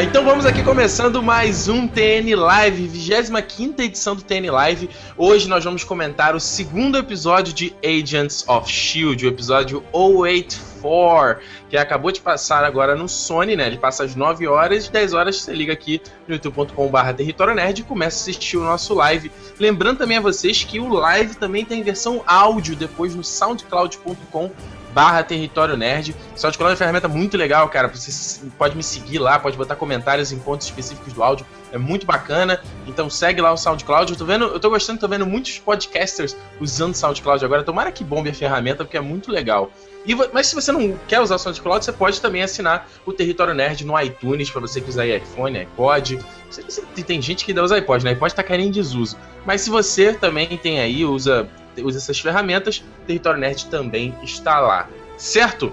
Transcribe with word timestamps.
Ah, 0.00 0.02
então 0.02 0.24
vamos 0.24 0.46
aqui 0.46 0.62
começando 0.62 1.22
mais 1.22 1.68
um 1.68 1.86
TN 1.86 2.34
Live, 2.34 2.88
25 2.88 3.82
edição 3.82 4.16
do 4.16 4.22
TN 4.22 4.50
Live. 4.50 4.88
Hoje 5.14 5.46
nós 5.46 5.62
vamos 5.62 5.84
comentar 5.84 6.34
o 6.34 6.40
segundo 6.40 6.96
episódio 6.96 7.52
de 7.52 7.76
Agents 7.84 8.48
of 8.48 8.66
Shield, 8.66 9.26
o 9.26 9.28
episódio 9.28 9.84
084, 9.92 11.44
que 11.68 11.76
acabou 11.76 12.10
de 12.10 12.18
passar 12.18 12.64
agora 12.64 12.96
no 12.96 13.06
Sony, 13.10 13.56
né? 13.56 13.66
Ele 13.66 13.76
passa 13.76 14.04
às 14.04 14.16
9 14.16 14.46
horas 14.46 14.86
e 14.86 14.90
10 14.90 15.12
horas 15.12 15.42
você 15.42 15.52
liga 15.52 15.74
aqui 15.74 16.00
no 16.26 16.32
youtube.com/barra 16.32 17.12
Território 17.12 17.54
Nerd 17.54 17.82
e 17.82 17.84
começa 17.84 18.16
a 18.16 18.20
assistir 18.22 18.56
o 18.56 18.64
nosso 18.64 18.94
live. 18.94 19.30
Lembrando 19.58 19.98
também 19.98 20.16
a 20.16 20.22
vocês 20.22 20.64
que 20.64 20.80
o 20.80 20.88
live 20.88 21.34
também 21.34 21.62
tem 21.62 21.82
versão 21.82 22.22
áudio 22.26 22.74
depois 22.74 23.14
no 23.14 23.22
soundcloud.com 23.22 24.50
barra 24.94 25.22
Território 25.22 25.76
Nerd. 25.76 26.14
SoundCloud 26.34 26.70
é 26.70 26.72
uma 26.72 26.76
ferramenta 26.76 27.08
muito 27.08 27.36
legal, 27.36 27.68
cara. 27.68 27.88
Você 27.88 28.40
pode 28.58 28.76
me 28.76 28.82
seguir 28.82 29.18
lá, 29.18 29.38
pode 29.38 29.56
botar 29.56 29.76
comentários 29.76 30.32
em 30.32 30.38
pontos 30.38 30.66
específicos 30.66 31.12
do 31.12 31.22
áudio. 31.22 31.46
É 31.72 31.78
muito 31.78 32.06
bacana. 32.06 32.60
Então 32.86 33.08
segue 33.08 33.40
lá 33.40 33.52
o 33.52 33.56
SoundCloud. 33.56 34.12
Eu 34.12 34.18
tô 34.18 34.24
vendo, 34.24 34.44
eu 34.46 34.60
tô 34.60 34.70
gostando, 34.70 35.00
tô 35.00 35.08
vendo 35.08 35.26
muitos 35.26 35.58
podcasters 35.58 36.36
usando 36.60 36.94
SoundCloud 36.94 37.44
agora. 37.44 37.62
Tomara 37.62 37.92
que 37.92 38.04
bombe 38.04 38.30
a 38.30 38.34
ferramenta, 38.34 38.84
porque 38.84 38.96
é 38.96 39.00
muito 39.00 39.30
legal. 39.30 39.70
E, 40.04 40.14
mas 40.32 40.46
se 40.46 40.54
você 40.54 40.72
não 40.72 40.98
quer 41.06 41.20
usar 41.20 41.34
o 41.34 41.38
SoundCloud, 41.38 41.84
você 41.84 41.92
pode 41.92 42.20
também 42.20 42.42
assinar 42.42 42.88
o 43.04 43.12
Território 43.12 43.52
Nerd 43.52 43.84
no 43.84 44.00
iTunes, 44.00 44.50
para 44.50 44.60
você 44.60 44.80
que 44.80 44.88
usa 44.88 45.06
iPhone, 45.06 45.58
iPod. 45.58 46.18
Você, 46.50 46.82
tem 47.02 47.20
gente 47.20 47.44
que 47.44 47.58
usa 47.60 47.76
iPod, 47.76 48.04
né? 48.04 48.12
iPod 48.12 48.34
tá 48.34 48.42
caindo 48.42 48.64
em 48.64 48.70
desuso. 48.70 49.16
Mas 49.44 49.60
se 49.60 49.70
você 49.70 50.14
também 50.14 50.56
tem 50.56 50.80
aí, 50.80 51.04
usa 51.04 51.48
usa 51.78 51.98
essas 51.98 52.18
ferramentas, 52.18 52.82
Território 53.06 53.40
Nerd 53.40 53.66
também 53.66 54.14
está 54.22 54.60
lá. 54.60 54.88
Certo? 55.16 55.72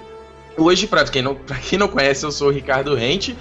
Hoje, 0.57 0.87
para 0.87 1.03
quem, 1.05 1.21
não, 1.21 1.35
quem 1.69 1.77
não 1.77 1.87
conhece, 1.87 2.25
eu 2.25 2.31
sou 2.31 2.49
o 2.49 2.51
Ricardo 2.51 2.95
Rente. 2.95 3.37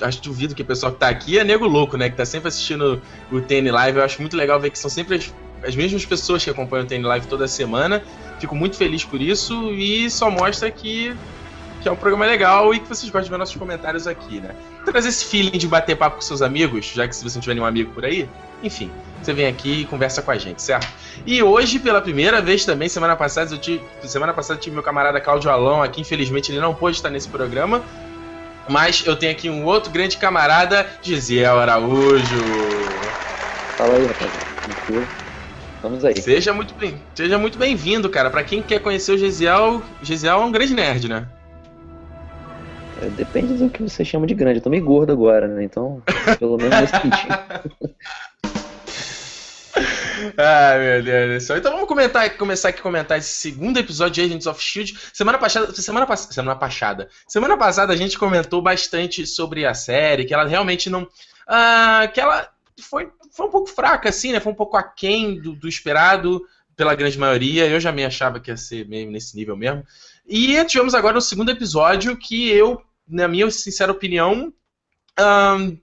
Acho 0.00 0.20
duvido 0.22 0.54
que 0.54 0.62
o 0.62 0.64
pessoal 0.64 0.92
que 0.92 0.98
tá 0.98 1.08
aqui 1.08 1.38
é 1.38 1.44
nego 1.44 1.66
louco, 1.66 1.96
né? 1.96 2.10
Que 2.10 2.16
tá 2.16 2.24
sempre 2.24 2.48
assistindo 2.48 3.00
o 3.30 3.40
TN 3.40 3.70
Live. 3.70 3.98
Eu 3.98 4.04
acho 4.04 4.20
muito 4.20 4.36
legal 4.36 4.58
ver 4.58 4.70
que 4.70 4.78
são 4.78 4.90
sempre 4.90 5.16
as, 5.16 5.32
as 5.62 5.76
mesmas 5.76 6.04
pessoas 6.04 6.42
que 6.42 6.50
acompanham 6.50 6.84
o 6.84 6.88
TN 6.88 7.06
Live 7.06 7.28
toda 7.28 7.46
semana. 7.46 8.02
Fico 8.40 8.56
muito 8.56 8.76
feliz 8.76 9.04
por 9.04 9.20
isso 9.20 9.70
e 9.72 10.10
só 10.10 10.28
mostra 10.28 10.70
que 10.70 11.14
que 11.80 11.88
é 11.88 11.92
um 11.92 11.96
programa 11.96 12.26
legal 12.26 12.74
e 12.74 12.80
que 12.80 12.86
vocês 12.86 13.10
gostam 13.10 13.22
de 13.22 13.30
ver 13.30 13.38
nossos 13.38 13.56
comentários 13.56 14.06
aqui, 14.06 14.40
né? 14.40 14.54
Trazer 14.84 15.08
esse 15.08 15.24
feeling 15.24 15.56
de 15.56 15.66
bater 15.66 15.96
papo 15.96 16.16
com 16.16 16.22
seus 16.22 16.42
amigos, 16.42 16.92
já 16.94 17.08
que 17.08 17.16
se 17.16 17.24
você 17.24 17.36
não 17.36 17.40
tiver 17.40 17.54
nenhum 17.54 17.66
amigo 17.66 17.90
por 17.92 18.04
aí, 18.04 18.28
enfim, 18.62 18.90
você 19.22 19.32
vem 19.32 19.46
aqui 19.46 19.82
e 19.82 19.84
conversa 19.84 20.22
com 20.22 20.30
a 20.30 20.38
gente, 20.38 20.62
certo? 20.62 20.88
E 21.26 21.42
hoje, 21.42 21.78
pela 21.78 22.00
primeira 22.00 22.40
vez 22.40 22.64
também, 22.64 22.88
semana 22.88 23.16
passada, 23.16 23.54
eu 23.54 23.58
tive, 23.58 23.82
semana 24.04 24.32
passada 24.32 24.58
tive 24.58 24.74
meu 24.74 24.82
camarada 24.82 25.20
Cláudio 25.20 25.50
Alão 25.50 25.82
aqui, 25.82 26.00
infelizmente 26.00 26.50
ele 26.50 26.60
não 26.60 26.74
pôde 26.74 26.96
estar 26.96 27.10
nesse 27.10 27.28
programa, 27.28 27.82
mas 28.68 29.04
eu 29.06 29.16
tenho 29.16 29.32
aqui 29.32 29.50
um 29.50 29.64
outro 29.64 29.90
grande 29.90 30.16
camarada, 30.16 30.86
Gisiel 31.02 31.58
Araújo. 31.58 32.44
Fala 33.76 33.94
aí, 33.94 34.06
rapaz. 34.06 34.30
Vamos 35.82 36.04
aí. 36.04 36.20
Seja 36.20 36.52
muito 36.52 36.74
bem, 36.74 37.00
seja 37.14 37.38
muito 37.38 37.58
bem-vindo, 37.58 38.08
cara. 38.08 38.30
Para 38.30 38.44
quem 38.44 38.62
quer 38.62 38.80
conhecer 38.80 39.12
o 39.12 39.18
Gisiel, 39.18 39.82
Gisiel 40.02 40.40
é 40.40 40.44
um 40.44 40.52
grande 40.52 40.74
nerd, 40.74 41.08
né? 41.08 41.26
É, 43.02 43.08
depende 43.08 43.54
do 43.54 43.70
que 43.70 43.82
você 43.82 44.04
chama 44.04 44.26
de 44.26 44.34
grande. 44.34 44.58
Eu 44.58 44.62
tô 44.62 44.70
meio 44.70 44.84
gordo 44.84 45.10
agora, 45.10 45.48
né? 45.48 45.64
Então, 45.64 46.02
pelo 46.38 46.58
menos 46.58 46.80
nesse 46.80 46.92
sentido. 47.00 47.38
Ai, 50.36 50.78
meu 50.78 51.02
Deus 51.02 51.42
do 51.42 51.46
céu. 51.46 51.56
Então 51.56 51.72
vamos 51.72 51.88
comentar, 51.88 52.36
começar 52.36 52.68
aqui 52.68 52.80
a 52.80 52.82
comentar 52.82 53.18
esse 53.18 53.34
segundo 53.34 53.78
episódio 53.78 54.14
de 54.14 54.20
Agents 54.22 54.46
of 54.46 54.62
Shield. 54.62 54.98
Semana 55.12 55.38
passada, 55.38 55.72
semana, 55.74 56.16
semana 56.16 56.56
passada, 56.56 57.08
semana 57.26 57.56
passada 57.56 57.92
a 57.92 57.96
gente 57.96 58.18
comentou 58.18 58.60
bastante 58.60 59.26
sobre 59.26 59.64
a 59.64 59.74
série, 59.74 60.24
que 60.24 60.34
ela 60.34 60.46
realmente 60.46 60.90
não, 60.90 61.08
ah, 61.46 62.10
que 62.12 62.20
ela 62.20 62.48
foi, 62.80 63.10
foi 63.32 63.46
um 63.46 63.50
pouco 63.50 63.68
fraca 63.68 64.08
assim, 64.08 64.32
né? 64.32 64.40
Foi 64.40 64.52
um 64.52 64.56
pouco 64.56 64.76
aquém 64.76 65.40
do, 65.40 65.54
do 65.54 65.68
esperado 65.68 66.44
pela 66.76 66.94
grande 66.94 67.18
maioria. 67.18 67.66
Eu 67.66 67.80
já 67.80 67.92
me 67.92 68.04
achava 68.04 68.40
que 68.40 68.50
ia 68.50 68.56
ser 68.56 68.88
meio 68.88 69.10
nesse 69.10 69.36
nível 69.36 69.56
mesmo. 69.56 69.84
E 70.26 70.64
tivemos 70.64 70.94
agora 70.94 71.18
o 71.18 71.22
segundo 71.22 71.50
episódio 71.50 72.16
que 72.16 72.48
eu 72.50 72.82
na 73.10 73.26
minha 73.26 73.50
sincera 73.50 73.90
opinião, 73.90 74.52
um, 75.18 75.78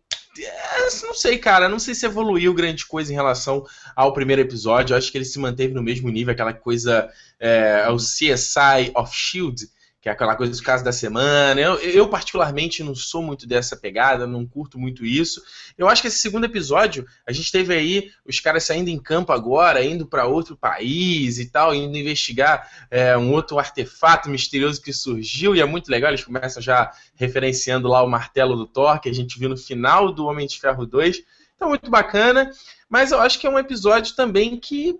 não 1.04 1.14
sei, 1.14 1.38
cara. 1.38 1.70
Não 1.70 1.80
sei 1.80 1.96
se 1.96 2.06
evoluiu 2.06 2.54
grande 2.54 2.86
coisa 2.86 3.12
em 3.12 3.16
relação 3.16 3.66
ao 3.96 4.14
primeiro 4.14 4.42
episódio. 4.42 4.94
Eu 4.94 4.98
acho 4.98 5.12
que 5.12 5.18
ele 5.18 5.26
se 5.26 5.40
manteve 5.40 5.74
no 5.74 5.84
mesmo 5.84 6.10
nível, 6.10 6.34
aquela 6.34 6.54
coisa. 6.54 7.10
É, 7.40 7.88
o 7.90 7.98
CSI 7.98 8.92
of 8.96 9.16
Shield 9.16 9.70
que 10.08 10.10
é 10.10 10.14
aquela 10.14 10.38
coisa 10.38 10.54
do 10.54 10.64
caso 10.64 10.86
da 10.86 10.94
semana. 10.94 11.60
Eu, 11.60 11.76
eu, 11.80 12.08
particularmente, 12.08 12.82
não 12.82 12.96
sou 12.96 13.22
muito 13.22 13.46
dessa 13.46 13.76
pegada, 13.76 14.26
não 14.26 14.46
curto 14.46 14.80
muito 14.80 15.06
isso. 15.06 15.42
Eu 15.78 15.90
acho 15.90 16.02
que 16.02 16.08
esse 16.08 16.20
segundo 16.20 16.46
episódio, 16.46 17.06
a 17.28 17.34
gente 17.34 17.52
teve 17.52 17.74
aí 17.74 18.10
os 18.26 18.40
caras 18.40 18.64
saindo 18.64 18.90
em 18.90 18.98
campo 18.98 19.34
agora, 19.34 19.84
indo 19.84 20.06
para 20.06 20.26
outro 20.26 20.56
país 20.56 21.40
e 21.40 21.52
tal, 21.52 21.76
indo 21.76 21.98
investigar 21.98 22.72
é, 22.90 23.18
um 23.18 23.34
outro 23.34 23.60
artefato 23.60 24.30
misterioso 24.30 24.82
que 24.82 24.94
surgiu, 24.94 25.54
e 25.54 25.60
é 25.60 25.66
muito 25.66 25.90
legal. 25.90 26.12
Eles 26.12 26.24
começam 26.24 26.62
já 26.62 26.90
referenciando 27.16 27.90
lá 27.90 28.02
o 28.02 28.10
martelo 28.10 28.56
do 28.56 28.66
Thor, 28.66 29.02
que 29.02 29.10
a 29.10 29.14
gente 29.14 29.38
viu 29.38 29.50
no 29.50 29.58
final 29.58 30.14
do 30.14 30.26
Homem 30.26 30.48
de 30.48 30.58
Ferro 30.58 30.86
2. 30.86 31.22
Então, 31.58 31.70
muito 31.70 31.92
bacana. 31.92 32.50
Mas 32.90 33.12
eu 33.12 33.20
acho 33.20 33.38
que 33.40 33.46
é 33.46 33.50
um 33.50 33.60
episódio 33.60 34.16
também 34.16 34.58
que. 34.58 34.98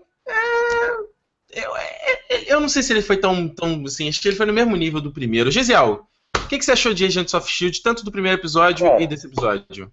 É 1.52 1.64
eu, 1.64 1.76
é, 1.76 2.12
é, 2.30 2.52
eu 2.52 2.60
não 2.60 2.68
sei 2.68 2.82
se 2.82 2.92
ele 2.92 3.02
foi 3.02 3.16
tão, 3.16 3.48
tão 3.48 3.82
assim, 3.84 4.08
acho 4.08 4.20
que 4.20 4.28
ele 4.28 4.36
foi 4.36 4.46
no 4.46 4.52
mesmo 4.52 4.76
nível 4.76 5.00
do 5.00 5.12
primeiro. 5.12 5.50
Gisiel, 5.50 6.06
o 6.36 6.48
que, 6.48 6.58
que 6.58 6.64
você 6.64 6.72
achou 6.72 6.94
de 6.94 7.04
Agents 7.04 7.34
of 7.34 7.50
Shield, 7.50 7.82
tanto 7.82 8.04
do 8.04 8.12
primeiro 8.12 8.38
episódio 8.38 8.86
é. 8.86 9.02
e 9.02 9.06
desse 9.06 9.26
episódio? 9.26 9.90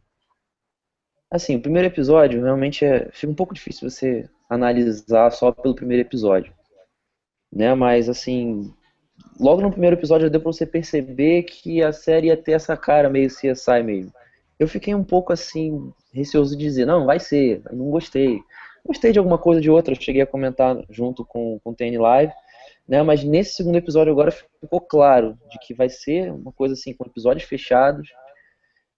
Assim, 1.30 1.56
o 1.56 1.62
primeiro 1.62 1.88
episódio 1.88 2.42
realmente 2.44 2.86
é, 2.86 3.10
fica 3.12 3.32
um 3.32 3.36
pouco 3.36 3.54
difícil 3.54 3.90
você 3.90 4.30
analisar 4.50 5.32
só 5.32 5.52
pelo 5.52 5.76
primeiro 5.76 6.08
episódio. 6.08 6.54
Né? 7.52 7.74
Mas 7.74 8.08
assim, 8.08 8.74
logo 9.40 9.62
no 9.62 9.72
primeiro 9.72 9.96
episódio 9.96 10.30
deu 10.30 10.40
pra 10.40 10.52
você 10.52 10.66
perceber 10.66 11.44
que 11.44 11.82
a 11.82 11.92
série 11.92 12.28
ia 12.28 12.38
ter 12.38 12.54
essa 12.54 12.78
cara 12.78 13.10
meio 13.10 13.30
CSI 13.30 13.84
mesmo. 13.84 14.14
Eu 14.58 14.68
fiquei 14.68 14.96
um 14.96 15.04
pouco 15.04 15.34
assim, 15.34 15.92
receoso 16.14 16.56
de 16.56 16.64
dizer, 16.64 16.86
não, 16.86 17.06
vai 17.06 17.20
ser, 17.20 17.62
não 17.72 17.90
gostei. 17.90 18.40
Gostei 18.86 19.12
de 19.12 19.18
alguma 19.18 19.40
coisa 19.40 19.60
de 19.60 19.70
outra, 19.70 19.96
cheguei 19.96 20.22
a 20.22 20.28
comentar 20.28 20.78
junto 20.92 21.26
com, 21.26 21.60
com 21.64 21.72
o 21.72 21.76
TN 21.76 21.98
Live, 21.98 22.34
né? 22.88 23.02
Mas 23.02 23.24
nesse 23.24 23.56
segundo 23.56 23.78
episódio 23.78 24.14
agora 24.14 24.32
ficou 24.32 24.80
claro 24.80 25.38
de 25.50 25.58
que 25.60 25.74
vai 25.74 25.90
ser 25.90 26.32
uma 26.32 26.52
coisa 26.52 26.76
assim, 26.76 26.94
com 26.94 27.06
episódios 27.06 27.48
fechados, 27.48 28.10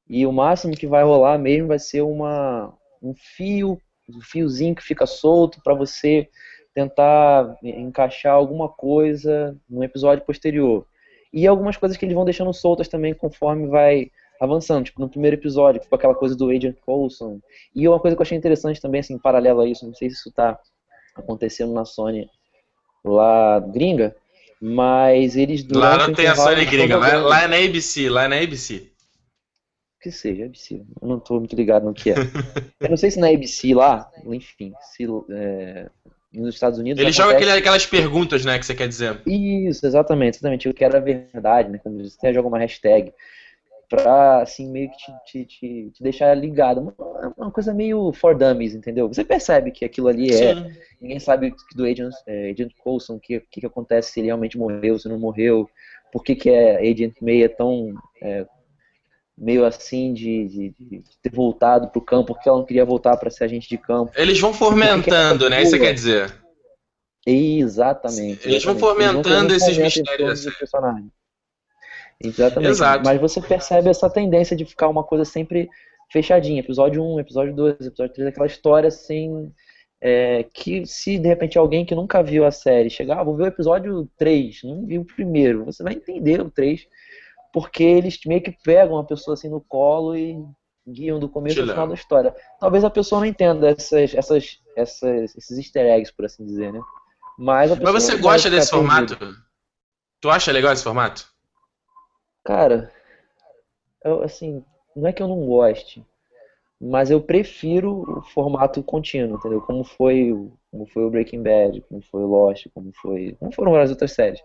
e 0.09 0.25
o 0.25 0.31
máximo 0.31 0.75
que 0.75 0.85
vai 0.85 1.03
rolar 1.03 1.37
mesmo 1.37 1.69
vai 1.69 1.79
ser 1.79 2.01
uma, 2.01 2.73
um 3.01 3.13
fio, 3.15 3.79
um 4.09 4.21
fiozinho 4.21 4.75
que 4.75 4.83
fica 4.83 5.05
solto 5.05 5.61
para 5.63 5.73
você 5.73 6.29
tentar 6.73 7.57
encaixar 7.63 8.33
alguma 8.33 8.69
coisa 8.69 9.57
no 9.69 9.83
episódio 9.83 10.25
posterior. 10.25 10.85
E 11.31 11.47
algumas 11.47 11.77
coisas 11.77 11.97
que 11.97 12.05
eles 12.05 12.15
vão 12.15 12.25
deixando 12.25 12.53
soltas 12.53 12.87
também 12.87 13.13
conforme 13.13 13.67
vai 13.67 14.11
avançando, 14.39 14.85
tipo, 14.85 15.01
no 15.01 15.09
primeiro 15.09 15.35
episódio, 15.35 15.81
tipo 15.81 15.95
aquela 15.95 16.15
coisa 16.15 16.35
do 16.35 16.49
Agent 16.49 16.77
Coulson. 16.85 17.39
E 17.75 17.87
uma 17.87 17.99
coisa 17.99 18.15
que 18.15 18.21
eu 18.21 18.23
achei 18.23 18.37
interessante 18.37 18.81
também, 18.81 18.99
assim, 18.99 19.17
paralelo 19.17 19.61
a 19.61 19.67
isso, 19.67 19.85
não 19.85 19.93
sei 19.93 20.09
se 20.09 20.15
isso 20.15 20.31
tá 20.31 20.59
acontecendo 21.15 21.73
na 21.73 21.85
Sony 21.85 22.29
lá 23.03 23.59
gringa, 23.59 24.15
mas 24.61 25.35
eles 25.35 25.65
Lá 25.67 25.97
não 25.97 26.13
tem 26.13 26.27
a 26.27 26.35
Sony 26.35 26.65
gringa, 26.65 26.97
lá, 26.97 27.17
lá, 27.17 27.43
é 27.43 27.47
na 27.47 27.57
ABC, 27.57 28.09
lá 28.09 28.25
é 28.25 28.27
na 28.27 28.37
ABC. 28.37 28.91
Que 30.01 30.11
seja, 30.11 30.45
ABC. 30.45 30.81
Eu 31.01 31.07
não 31.07 31.19
tô 31.19 31.39
muito 31.39 31.55
ligado 31.55 31.85
no 31.85 31.93
que 31.93 32.11
é. 32.11 32.15
eu 32.79 32.89
não 32.89 32.97
sei 32.97 33.11
se 33.11 33.19
na 33.19 33.29
ABC 33.29 33.73
lá, 33.73 34.09
enfim, 34.25 34.73
se 34.93 35.05
é, 35.31 35.89
nos 36.33 36.55
Estados 36.55 36.79
Unidos. 36.79 37.01
Ele 37.01 37.11
joga 37.11 37.33
aquele, 37.33 37.51
aquelas 37.51 37.85
perguntas, 37.85 38.45
né, 38.45 38.57
que 38.59 38.65
você 38.65 38.75
quer 38.75 38.87
dizer. 38.87 39.21
Isso, 39.25 39.85
exatamente, 39.85 40.35
exatamente. 40.35 40.69
O 40.69 40.73
que 40.73 40.83
era 40.83 40.99
verdade, 40.99 41.69
né? 41.69 41.79
Quando 41.81 42.03
você 42.03 42.33
joga 42.33 42.47
uma 42.47 42.59
hashtag 42.59 43.11
pra, 43.89 44.41
assim, 44.41 44.69
meio 44.69 44.89
que 44.91 44.97
te, 44.97 45.45
te, 45.45 45.91
te, 45.91 46.03
deixar 46.03 46.33
ligado. 46.35 46.81
Uma, 46.81 47.33
uma, 47.37 47.51
coisa 47.51 47.73
meio 47.73 48.11
for 48.11 48.35
dummies, 48.35 48.75
entendeu? 48.75 49.07
Você 49.07 49.23
percebe 49.23 49.71
que 49.71 49.85
aquilo 49.85 50.07
ali 50.07 50.29
é. 50.31 50.55
Sim. 50.55 50.71
Ninguém 51.01 51.19
sabe 51.19 51.53
do 51.75 51.85
Agent, 51.85 52.13
é, 52.25 52.51
Agent 52.51 52.71
Coulson, 52.77 53.15
o 53.15 53.19
que, 53.19 53.39
que, 53.51 53.61
que 53.61 53.65
acontece 53.65 54.11
se 54.11 54.19
ele 54.19 54.27
realmente 54.27 54.57
morreu, 54.57 54.99
se 54.99 55.07
não 55.07 55.19
morreu, 55.19 55.69
por 56.11 56.23
que, 56.23 56.35
que 56.35 56.49
é 56.49 56.77
Agent 56.77 57.15
May 57.21 57.43
é 57.43 57.47
tão. 57.47 57.93
É, 58.21 58.45
meio 59.37 59.63
assim 59.65 60.13
de, 60.13 60.47
de, 60.47 60.75
de, 60.79 61.03
ter 61.21 61.31
voltado 61.31 61.89
pro 61.89 62.01
campo, 62.01 62.33
porque 62.33 62.49
ela 62.49 62.57
não 62.57 62.65
queria 62.65 62.83
voltar 62.83 63.15
para 63.17 63.29
ser 63.29 63.43
agente 63.43 63.69
de 63.69 63.77
campo. 63.77 64.11
Eles 64.15 64.39
vão 64.39 64.51
fomentando, 64.51 65.47
né? 65.47 65.61
Isso 65.61 65.77
quer 65.77 65.93
dizer? 65.93 66.33
Exatamente. 67.23 68.47
Eles 68.47 68.63
vão 68.63 68.79
fomentando 68.79 69.53
Eles 69.53 69.63
vão 69.63 69.69
esses 69.69 69.77
mistérios. 69.77 70.45
Exatamente. 72.23 72.71
Exato. 72.71 73.03
Mas 73.05 73.19
você 73.19 73.41
percebe 73.41 73.89
essa 73.89 74.09
tendência 74.09 74.55
de 74.55 74.65
ficar 74.65 74.87
uma 74.87 75.03
coisa 75.03 75.25
sempre 75.25 75.69
fechadinha. 76.11 76.59
Episódio 76.59 77.03
1, 77.03 77.19
episódio 77.19 77.55
2, 77.55 77.81
episódio 77.81 78.13
3, 78.13 78.29
aquela 78.29 78.47
história 78.47 78.87
assim. 78.87 79.51
É, 79.99 80.43
que 80.53 80.85
se 80.85 81.17
de 81.17 81.27
repente 81.27 81.57
alguém 81.57 81.83
que 81.83 81.95
nunca 81.95 82.21
viu 82.21 82.45
a 82.45 82.51
série 82.51 82.87
chegar, 82.87 83.19
ah, 83.19 83.23
vou 83.23 83.35
ver 83.35 83.45
o 83.45 83.47
episódio 83.47 84.07
3, 84.15 84.61
não 84.63 84.85
viu 84.85 85.01
o 85.01 85.05
primeiro, 85.05 85.65
você 85.65 85.81
vai 85.81 85.93
entender 85.93 86.39
o 86.39 86.51
3, 86.51 86.85
porque 87.51 87.83
eles 87.83 88.19
meio 88.27 88.39
que 88.39 88.55
pegam 88.63 88.99
a 88.99 89.03
pessoa 89.03 89.33
assim 89.33 89.49
no 89.49 89.59
colo 89.59 90.15
e 90.15 90.37
guiam 90.87 91.19
do 91.19 91.27
começo 91.27 91.59
ao 91.59 91.67
final 91.67 91.87
da 91.87 91.95
história. 91.95 92.35
Talvez 92.59 92.83
a 92.83 92.91
pessoa 92.91 93.21
não 93.21 93.25
entenda 93.25 93.71
essas, 93.71 94.13
essas, 94.13 94.59
essas, 94.75 95.35
esses 95.35 95.57
easter 95.57 95.87
eggs, 95.87 96.13
por 96.13 96.25
assim 96.25 96.45
dizer, 96.45 96.71
né? 96.71 96.79
Mas, 97.37 97.77
Mas 97.79 97.91
você 97.91 98.17
gosta 98.17 98.51
desse 98.51 98.69
formato? 98.69 99.17
Tu 100.21 100.29
acha 100.29 100.51
legal 100.51 100.73
esse 100.73 100.83
formato? 100.83 101.27
Cara, 102.47 102.89
eu, 104.05 104.23
assim, 104.23 104.63
não 104.95 105.09
é 105.09 105.11
que 105.11 105.21
eu 105.21 105.27
não 105.27 105.45
goste, 105.45 106.01
mas 106.79 107.11
eu 107.11 107.19
prefiro 107.19 108.19
o 108.19 108.21
formato 108.21 108.81
contínuo, 108.81 109.35
entendeu? 109.35 109.59
Como 109.59 109.83
foi, 109.83 110.31
como 110.71 110.87
foi 110.87 111.03
o 111.03 111.09
Breaking 111.09 111.43
Bad, 111.43 111.81
como 111.81 112.01
foi 112.03 112.23
o 112.23 112.27
Lost, 112.27 112.67
como 112.73 112.93
foi, 113.01 113.35
como 113.37 113.51
foram 113.51 113.73
várias 113.73 113.89
outras 113.89 114.13
séries. 114.13 114.39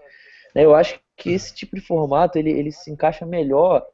Né, 0.52 0.64
eu 0.64 0.74
acho 0.74 0.98
que 1.16 1.30
esse 1.30 1.54
tipo 1.54 1.76
de 1.76 1.80
formato 1.80 2.36
ele, 2.36 2.50
ele 2.50 2.72
se 2.72 2.90
encaixa 2.90 3.24
melhor 3.24 3.86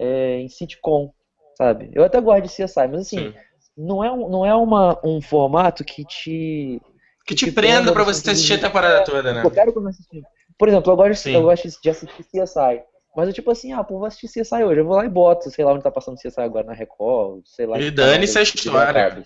é, 0.00 0.40
em 0.40 0.48
sitcom, 0.48 1.12
sabe? 1.56 1.88
Eu 1.94 2.02
até 2.02 2.20
gosto 2.20 2.42
de 2.42 2.48
CSI, 2.48 2.88
mas 2.88 3.02
assim, 3.02 3.30
Sim. 3.30 3.34
não 3.78 4.02
é, 4.02 4.08
não 4.08 4.44
é 4.44 4.56
uma, 4.56 5.00
um 5.04 5.22
formato 5.22 5.84
que 5.84 6.04
te. 6.04 6.82
Que 7.24 7.36
te, 7.36 7.46
te 7.46 7.52
prenda 7.52 7.92
pra 7.92 8.02
você 8.02 8.28
assistir 8.28 8.54
a 8.54 8.60
temporada 8.60 9.04
toda, 9.04 9.32
né? 9.32 9.42
Eu 9.44 9.50
quero 9.52 9.72
que 9.72 9.78
eu 9.78 9.86
assistir. 9.86 10.24
Por 10.58 10.66
exemplo, 10.66 10.90
eu 10.90 10.96
gosto, 10.96 11.28
eu 11.28 11.42
gosto 11.42 11.80
de 11.80 11.90
assistir 11.90 12.24
CSI. 12.24 12.82
Mas 13.16 13.28
eu 13.28 13.34
tipo 13.34 13.50
assim, 13.50 13.72
ah, 13.72 13.82
pô, 13.82 13.98
vou 13.98 14.06
assistir 14.06 14.42
CSI 14.42 14.62
hoje. 14.62 14.80
Eu 14.80 14.84
vou 14.84 14.94
lá 14.94 15.06
e 15.06 15.08
boto, 15.08 15.50
sei 15.50 15.64
lá 15.64 15.72
onde 15.72 15.82
tá 15.82 15.90
passando 15.90 16.18
CSI 16.18 16.38
agora 16.38 16.66
na 16.66 16.74
Record, 16.74 17.42
sei 17.46 17.64
lá. 17.64 17.80
E 17.80 17.90
dane-se 17.90 18.38
a 18.38 18.42
história. 18.42 19.24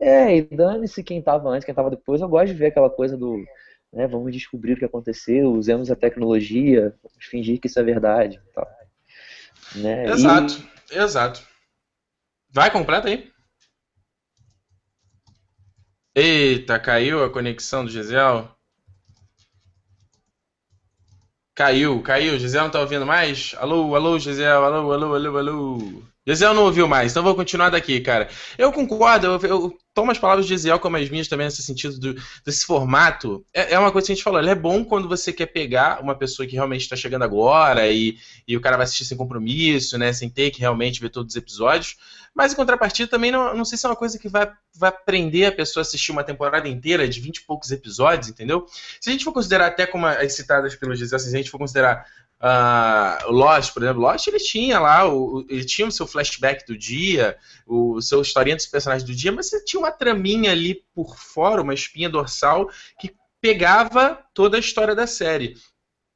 É, 0.00 0.34
e 0.34 0.42
dane-se 0.42 1.04
quem 1.04 1.20
tava 1.20 1.50
antes, 1.50 1.66
quem 1.66 1.74
tava 1.74 1.90
depois. 1.90 2.22
Eu 2.22 2.28
gosto 2.28 2.46
de 2.46 2.54
ver 2.54 2.68
aquela 2.68 2.88
coisa 2.88 3.18
do. 3.18 3.44
Né, 3.92 4.06
vamos 4.06 4.32
descobrir 4.32 4.74
o 4.74 4.76
que 4.78 4.84
aconteceu, 4.84 5.50
usemos 5.50 5.90
a 5.90 5.96
tecnologia, 5.96 6.94
vamos 7.02 7.24
fingir 7.24 7.58
que 7.60 7.66
isso 7.66 7.78
é 7.78 7.82
verdade. 7.82 8.40
Tal. 8.54 8.66
Né? 9.76 10.06
Exato, 10.06 10.54
e... 10.90 10.98
exato. 10.98 11.42
Vai, 12.50 12.70
completa 12.70 13.08
aí. 13.08 13.30
Eita, 16.14 16.78
caiu 16.78 17.22
a 17.22 17.30
conexão 17.30 17.84
do 17.84 17.90
Gisel? 17.90 18.57
Caiu, 21.58 22.00
caiu. 22.02 22.38
Gisel 22.38 22.62
não 22.62 22.70
tá 22.70 22.78
ouvindo 22.80 23.04
mais? 23.04 23.52
Alô, 23.58 23.96
alô, 23.96 24.16
Gisel, 24.16 24.64
alô, 24.64 24.92
alô, 24.92 25.14
alô, 25.14 25.36
alô. 25.38 26.07
Gisel 26.34 26.54
não 26.54 26.64
ouviu 26.64 26.86
mais, 26.86 27.12
então 27.12 27.22
vou 27.22 27.34
continuar 27.34 27.70
daqui, 27.70 28.00
cara. 28.00 28.28
Eu 28.56 28.72
concordo, 28.72 29.26
eu, 29.26 29.40
eu 29.42 29.78
tomo 29.94 30.10
as 30.10 30.18
palavras 30.18 30.46
de 30.46 30.54
Gisel 30.54 30.78
como 30.78 30.96
as 30.96 31.08
minhas 31.08 31.26
também 31.26 31.46
nesse 31.46 31.62
sentido 31.62 31.98
do, 31.98 32.22
desse 32.44 32.64
formato. 32.64 33.44
É, 33.52 33.74
é, 33.74 33.78
uma 33.78 33.90
coisa 33.90 34.06
que 34.06 34.12
a 34.12 34.14
gente 34.14 34.24
falou, 34.24 34.38
ele 34.38 34.50
é 34.50 34.54
bom 34.54 34.84
quando 34.84 35.08
você 35.08 35.32
quer 35.32 35.46
pegar 35.46 36.00
uma 36.02 36.14
pessoa 36.14 36.46
que 36.46 36.54
realmente 36.54 36.82
está 36.82 36.94
chegando 36.94 37.24
agora 37.24 37.88
e, 37.88 38.16
e 38.46 38.56
o 38.56 38.60
cara 38.60 38.76
vai 38.76 38.84
assistir 38.84 39.04
sem 39.04 39.16
compromisso, 39.16 39.98
né, 39.98 40.12
sem 40.12 40.28
ter 40.28 40.50
que 40.50 40.60
realmente 40.60 41.00
ver 41.00 41.10
todos 41.10 41.32
os 41.32 41.36
episódios. 41.36 41.96
Mas 42.34 42.52
em 42.52 42.56
contrapartida 42.56 43.10
também 43.10 43.32
não, 43.32 43.56
não 43.56 43.64
sei 43.64 43.76
se 43.76 43.86
é 43.86 43.88
uma 43.88 43.96
coisa 43.96 44.18
que 44.18 44.28
vai, 44.28 44.48
vai 44.76 44.92
prender 44.92 45.48
a 45.48 45.52
pessoa 45.52 45.80
a 45.80 45.82
assistir 45.82 46.12
uma 46.12 46.22
temporada 46.22 46.68
inteira 46.68 47.08
de 47.08 47.20
20 47.20 47.38
e 47.38 47.44
poucos 47.44 47.72
episódios, 47.72 48.28
entendeu? 48.28 48.66
Se 49.00 49.10
a 49.10 49.12
gente 49.12 49.24
for 49.24 49.32
considerar 49.32 49.66
até 49.66 49.86
como 49.86 50.06
as 50.06 50.34
citadas 50.34 50.76
pelo 50.76 50.94
Gisel, 50.94 51.16
assim, 51.16 51.30
se 51.30 51.34
a 51.34 51.38
gente 51.38 51.50
for 51.50 51.58
considerar 51.58 52.06
Uh, 52.40 53.32
Lost, 53.32 53.72
por 53.72 53.82
exemplo, 53.82 54.00
Lost 54.00 54.28
ele 54.28 54.38
tinha 54.38 54.78
lá, 54.78 55.12
o, 55.12 55.44
ele 55.48 55.64
tinha 55.64 55.88
o 55.88 55.92
seu 55.92 56.06
flashback 56.06 56.64
do 56.66 56.78
dia, 56.78 57.36
o 57.66 58.00
seu 58.00 58.22
historinha 58.22 58.54
dos 58.54 58.66
personagens 58.66 59.06
do 59.08 59.14
dia, 59.14 59.32
mas 59.32 59.48
você 59.48 59.64
tinha 59.64 59.80
uma 59.80 59.90
traminha 59.90 60.52
ali 60.52 60.84
por 60.94 61.18
fora, 61.18 61.62
uma 61.62 61.74
espinha 61.74 62.08
dorsal 62.08 62.70
que 63.00 63.12
pegava 63.40 64.24
toda 64.32 64.56
a 64.56 64.60
história 64.60 64.94
da 64.94 65.06
série. 65.06 65.56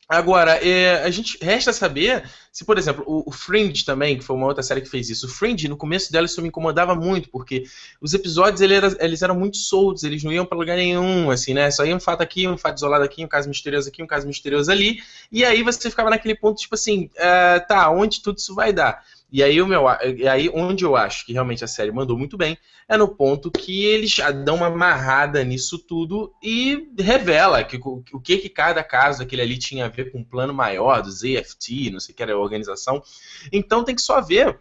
Agora, 0.09 0.53
é, 0.63 1.03
a 1.03 1.11
gente 1.11 1.39
resta 1.41 1.73
saber 1.73 2.25
se, 2.53 2.67
por 2.67 2.77
exemplo, 2.77 3.03
o, 3.07 3.31
o, 3.31 3.33
Fringe 3.33 3.83
também, 3.83 4.19
que 4.19 4.25
foi 4.25 4.37
uma 4.37 4.47
outra 4.47 4.63
série 4.63 4.83
que 4.83 4.89
fez 4.89 5.09
isso. 5.09 5.27
O 5.27 5.29
Fringe, 5.29 5.69
no 5.69 5.77
começo 5.77 6.13
dela, 6.13 6.27
isso 6.27 6.43
me 6.43 6.49
incomodava 6.49 6.95
muito, 6.95 7.31
porque 7.31 7.65
os 7.99 8.13
episódios 8.13 8.61
ele 8.61 8.75
era, 8.75 8.95
eles 9.01 9.23
eram 9.23 9.35
muito 9.35 9.57
soltos, 9.57 10.03
eles 10.03 10.23
não 10.23 10.31
iam 10.31 10.45
para 10.45 10.59
lugar 10.59 10.77
nenhum, 10.77 11.31
assim, 11.31 11.55
né? 11.55 11.71
Só 11.71 11.85
ia 11.85 11.97
um 11.97 12.01
fato 12.01 12.21
aqui, 12.21 12.47
um 12.47 12.59
fato 12.59 12.77
isolado 12.77 13.05
aqui, 13.05 13.25
um 13.25 13.29
caso 13.29 13.49
misterioso 13.49 13.89
aqui, 13.89 14.03
um 14.03 14.07
caso 14.07 14.27
misterioso 14.27 14.71
ali. 14.71 15.01
E 15.31 15.45
aí 15.45 15.63
você 15.63 15.89
ficava 15.89 16.11
naquele 16.11 16.35
ponto, 16.35 16.59
tipo 16.61 16.75
assim, 16.75 17.09
uh, 17.17 17.67
tá, 17.67 17.91
onde 17.91 18.21
tudo 18.21 18.37
isso 18.37 18.55
vai 18.55 18.71
dar? 18.71 19.03
E 19.33 19.43
aí, 19.43 19.63
o 19.63 19.67
meu, 19.67 19.85
e 20.17 20.29
aí, 20.29 20.51
onde 20.53 20.85
eu 20.85 20.95
acho 20.95 21.25
que 21.25 21.33
realmente 21.33 21.65
a 21.65 21.67
série 21.67 21.91
mandou 21.91 22.19
muito 22.19 22.37
bem 22.37 22.59
é 22.87 22.99
no 22.99 23.09
ponto 23.09 23.51
que 23.51 23.87
eles 23.87 24.15
dão 24.45 24.57
uma 24.57 24.67
amarrada 24.67 25.43
nisso 25.43 25.79
tudo 25.79 26.35
e 26.43 26.91
revela 26.99 27.65
que, 27.65 27.81
o, 27.83 28.03
que, 28.21 28.37
que 28.37 28.49
cada 28.51 28.85
caso 28.85 29.21
daquele 29.21 29.41
ali 29.41 29.57
tinha 29.57 29.87
a 29.87 29.89
ver 29.89 30.13
com 30.13 30.19
um 30.19 30.25
plano 30.25 30.53
maior 30.53 31.03
do 31.03 31.11
ZFT, 31.11 31.91
não 31.91 31.99
sei 31.99 32.13
o 32.13 32.17
que 32.17 32.23
era 32.23 32.35
a 32.35 32.39
organização. 32.39 33.03
Então 33.51 33.83
tem 33.83 33.95
que 33.95 34.03
só 34.03 34.21
ver 34.21 34.61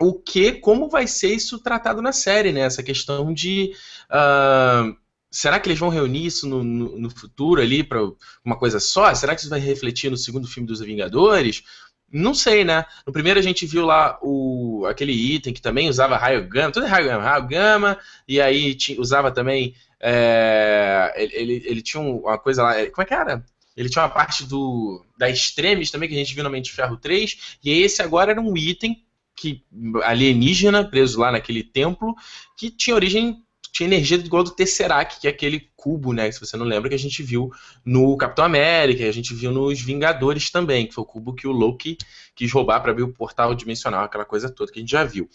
o 0.00 0.14
que, 0.14 0.52
como 0.52 0.88
vai 0.88 1.06
ser 1.06 1.34
isso 1.34 1.58
tratado 1.58 2.00
na 2.00 2.12
série, 2.12 2.52
né? 2.52 2.60
Essa 2.60 2.82
questão 2.82 3.34
de. 3.34 3.72
Uh, 4.10 4.96
será 5.30 5.60
que 5.60 5.68
eles 5.68 5.78
vão 5.78 5.88
reunir 5.88 6.24
isso 6.24 6.48
no, 6.48 6.62
no, 6.64 6.98
no 6.98 7.10
futuro 7.10 7.60
ali 7.60 7.82
para 7.82 8.00
uma 8.44 8.56
coisa 8.56 8.80
só? 8.80 9.12
Será 9.14 9.34
que 9.34 9.40
isso 9.40 9.50
vai 9.50 9.60
refletir 9.60 10.10
no 10.10 10.16
segundo 10.16 10.48
filme 10.48 10.66
dos 10.66 10.80
Vingadores? 10.80 11.62
Não 12.10 12.34
sei, 12.34 12.64
né? 12.64 12.86
No 13.06 13.12
primeiro 13.12 13.38
a 13.38 13.42
gente 13.42 13.66
viu 13.66 13.84
lá 13.84 14.18
o, 14.22 14.86
aquele 14.86 15.12
item 15.12 15.52
que 15.52 15.60
também 15.60 15.88
usava 15.88 16.16
raio 16.16 16.48
gama, 16.48 16.72
tudo 16.72 16.86
é 16.86 16.88
raio 16.88 17.06
gama, 17.06 17.22
raio 17.22 17.46
gama, 17.46 17.98
e 18.26 18.40
aí 18.40 18.76
usava 18.98 19.30
também. 19.30 19.74
É, 20.00 21.12
ele, 21.16 21.62
ele 21.66 21.82
tinha 21.82 22.02
uma 22.02 22.38
coisa 22.38 22.62
lá. 22.62 22.74
Como 22.90 23.02
é 23.02 23.04
que 23.04 23.14
era? 23.14 23.44
Ele 23.76 23.88
tinha 23.88 24.02
uma 24.02 24.10
parte 24.10 24.44
do 24.44 25.04
da 25.16 25.28
Extremis 25.28 25.90
também, 25.90 26.08
que 26.08 26.14
a 26.14 26.18
gente 26.18 26.34
viu 26.34 26.42
no 26.42 26.50
Mente 26.50 26.72
Ferro 26.72 26.96
3, 26.96 27.58
e 27.62 27.70
esse 27.70 28.00
agora 28.00 28.32
era 28.32 28.40
um 28.40 28.56
item 28.56 29.04
que 29.36 29.62
alienígena, 30.02 30.84
preso 30.84 31.20
lá 31.20 31.30
naquele 31.30 31.62
templo, 31.62 32.14
que 32.56 32.70
tinha 32.70 32.96
origem 32.96 33.44
tinha 33.72 33.86
energia 33.86 34.16
igual 34.16 34.42
do 34.42 34.50
Tesseract, 34.50 35.20
que 35.20 35.26
é 35.26 35.30
aquele 35.30 35.70
cubo, 35.76 36.12
né? 36.12 36.30
Se 36.30 36.40
você 36.40 36.56
não 36.56 36.66
lembra, 36.66 36.88
que 36.88 36.94
a 36.94 36.98
gente 36.98 37.22
viu 37.22 37.50
no 37.84 38.16
Capitão 38.16 38.44
América, 38.44 39.04
a 39.06 39.12
gente 39.12 39.34
viu 39.34 39.50
nos 39.50 39.80
Vingadores 39.80 40.50
também, 40.50 40.86
que 40.86 40.94
foi 40.94 41.02
o 41.02 41.06
cubo 41.06 41.34
que 41.34 41.46
o 41.46 41.52
Loki 41.52 41.96
quis 42.34 42.50
roubar 42.52 42.80
para 42.80 42.92
abrir 42.92 43.02
o 43.02 43.12
portal 43.12 43.54
dimensional, 43.54 44.04
aquela 44.04 44.24
coisa 44.24 44.50
toda 44.50 44.72
que 44.72 44.78
a 44.78 44.82
gente 44.82 44.90
já 44.90 45.04
viu. 45.04 45.28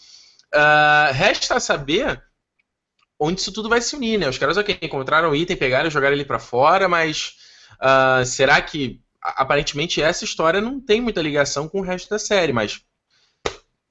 Uh, 0.54 1.12
resta 1.12 1.58
saber 1.58 2.22
onde 3.18 3.40
isso 3.40 3.52
tudo 3.52 3.68
vai 3.68 3.80
se 3.80 3.96
unir, 3.96 4.18
né? 4.18 4.28
Os 4.28 4.38
caras 4.38 4.56
ok, 4.56 4.78
encontraram 4.82 5.30
o 5.30 5.36
item, 5.36 5.56
pegaram 5.56 5.88
e 5.88 5.90
jogaram 5.90 6.14
ele 6.14 6.24
para 6.24 6.38
fora, 6.38 6.88
mas 6.88 7.36
uh, 7.74 8.24
será 8.24 8.60
que 8.60 9.00
aparentemente 9.20 10.02
essa 10.02 10.24
história 10.24 10.60
não 10.60 10.80
tem 10.80 11.00
muita 11.00 11.22
ligação 11.22 11.68
com 11.68 11.80
o 11.80 11.82
resto 11.82 12.10
da 12.10 12.18
série, 12.18 12.52
mas 12.52 12.82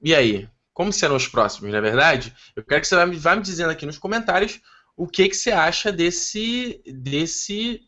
e 0.01 0.13
aí? 0.13 0.50
Como 0.74 0.92
serão 0.92 1.15
os 1.15 1.27
próximos, 1.27 1.72
não 1.72 1.77
é 1.77 1.82
verdade? 1.82 2.34
Eu 2.56 2.63
quero 2.63 2.82
que 2.82 2.88
você 2.88 2.96
vá 2.96 3.36
me, 3.36 3.42
dizendo 3.42 3.70
aqui 3.70 3.86
nos 3.86 3.98
comentários 3.98 4.60
o 4.96 5.08
que, 5.08 5.30
que 5.30 5.36
você 5.36 5.51
acha 5.51 5.92
desse, 5.92 6.82
desse 6.86 7.82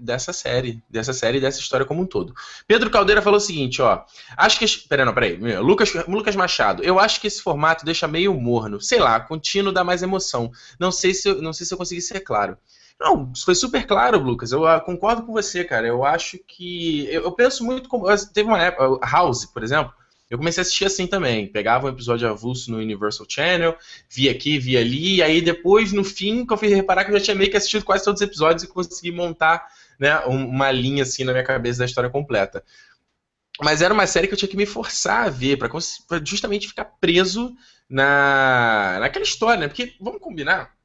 dessa 0.00 0.32
série, 0.32 0.82
dessa 0.88 1.12
série, 1.12 1.40
dessa 1.40 1.58
história 1.58 1.84
como 1.84 2.02
um 2.02 2.06
todo. 2.06 2.32
Pedro 2.66 2.90
Caldeira 2.90 3.20
falou 3.20 3.38
o 3.38 3.40
seguinte, 3.40 3.82
ó, 3.82 4.04
acho 4.36 4.58
que, 4.58 4.66
peraí, 4.88 5.04
não, 5.04 5.12
peraí, 5.12 5.36
Lucas, 5.58 5.92
Lucas 6.06 6.36
Machado, 6.36 6.84
eu 6.84 7.00
acho 7.00 7.20
que 7.20 7.26
esse 7.26 7.42
formato 7.42 7.84
deixa 7.84 8.06
meio 8.06 8.32
morno, 8.32 8.80
sei 8.80 9.00
lá, 9.00 9.18
contínuo 9.18 9.72
dá 9.72 9.82
mais 9.82 10.02
emoção. 10.02 10.52
Não 10.78 10.92
sei 10.92 11.12
se, 11.12 11.28
eu, 11.28 11.42
não 11.42 11.52
sei 11.52 11.66
se 11.66 11.74
eu 11.74 11.78
consegui 11.78 12.00
ser 12.00 12.20
claro. 12.20 12.56
Não, 13.00 13.32
foi 13.44 13.54
super 13.54 13.86
claro, 13.86 14.18
Lucas. 14.18 14.50
Eu 14.50 14.62
uh, 14.62 14.80
concordo 14.80 15.22
com 15.22 15.32
você, 15.32 15.62
cara. 15.62 15.86
Eu 15.86 16.04
acho 16.04 16.36
que. 16.38 17.06
Eu, 17.06 17.22
eu 17.22 17.32
penso 17.32 17.64
muito 17.64 17.88
como. 17.88 18.06
Teve 18.32 18.48
uma 18.48 18.60
época. 18.60 19.06
House, 19.06 19.44
por 19.44 19.62
exemplo. 19.62 19.92
Eu 20.30 20.36
comecei 20.36 20.60
a 20.60 20.62
assistir 20.62 20.84
assim 20.84 21.06
também. 21.06 21.46
Pegava 21.46 21.86
um 21.86 21.90
episódio 21.90 22.28
avulso 22.28 22.70
no 22.70 22.78
Universal 22.78 23.26
Channel, 23.28 23.76
via 24.10 24.30
aqui, 24.30 24.58
via 24.58 24.80
ali, 24.80 25.16
e 25.16 25.22
aí 25.22 25.40
depois, 25.40 25.92
no 25.92 26.04
fim, 26.04 26.44
que 26.44 26.52
eu 26.52 26.56
fui 26.58 26.68
reparar 26.68 27.04
que 27.04 27.10
eu 27.10 27.18
já 27.18 27.24
tinha 27.24 27.34
meio 27.34 27.50
que 27.50 27.56
assistido 27.56 27.84
quase 27.84 28.04
todos 28.04 28.20
os 28.20 28.26
episódios 28.26 28.62
e 28.62 28.68
consegui 28.68 29.10
montar 29.10 29.66
né, 29.98 30.18
uma 30.26 30.70
linha 30.70 31.02
assim 31.02 31.24
na 31.24 31.32
minha 31.32 31.44
cabeça 31.44 31.78
da 31.80 31.86
história 31.86 32.10
completa. 32.10 32.62
Mas 33.60 33.82
era 33.82 33.92
uma 33.92 34.06
série 34.06 34.28
que 34.28 34.34
eu 34.34 34.38
tinha 34.38 34.48
que 34.48 34.56
me 34.56 34.66
forçar 34.66 35.26
a 35.26 35.30
ver, 35.30 35.56
para 35.56 35.68
justamente 36.24 36.68
ficar 36.68 36.84
preso 36.84 37.52
na, 37.88 38.98
naquela 39.00 39.24
história, 39.24 39.62
né? 39.62 39.68
Porque, 39.68 39.96
vamos 40.00 40.20
combinar, 40.20 40.77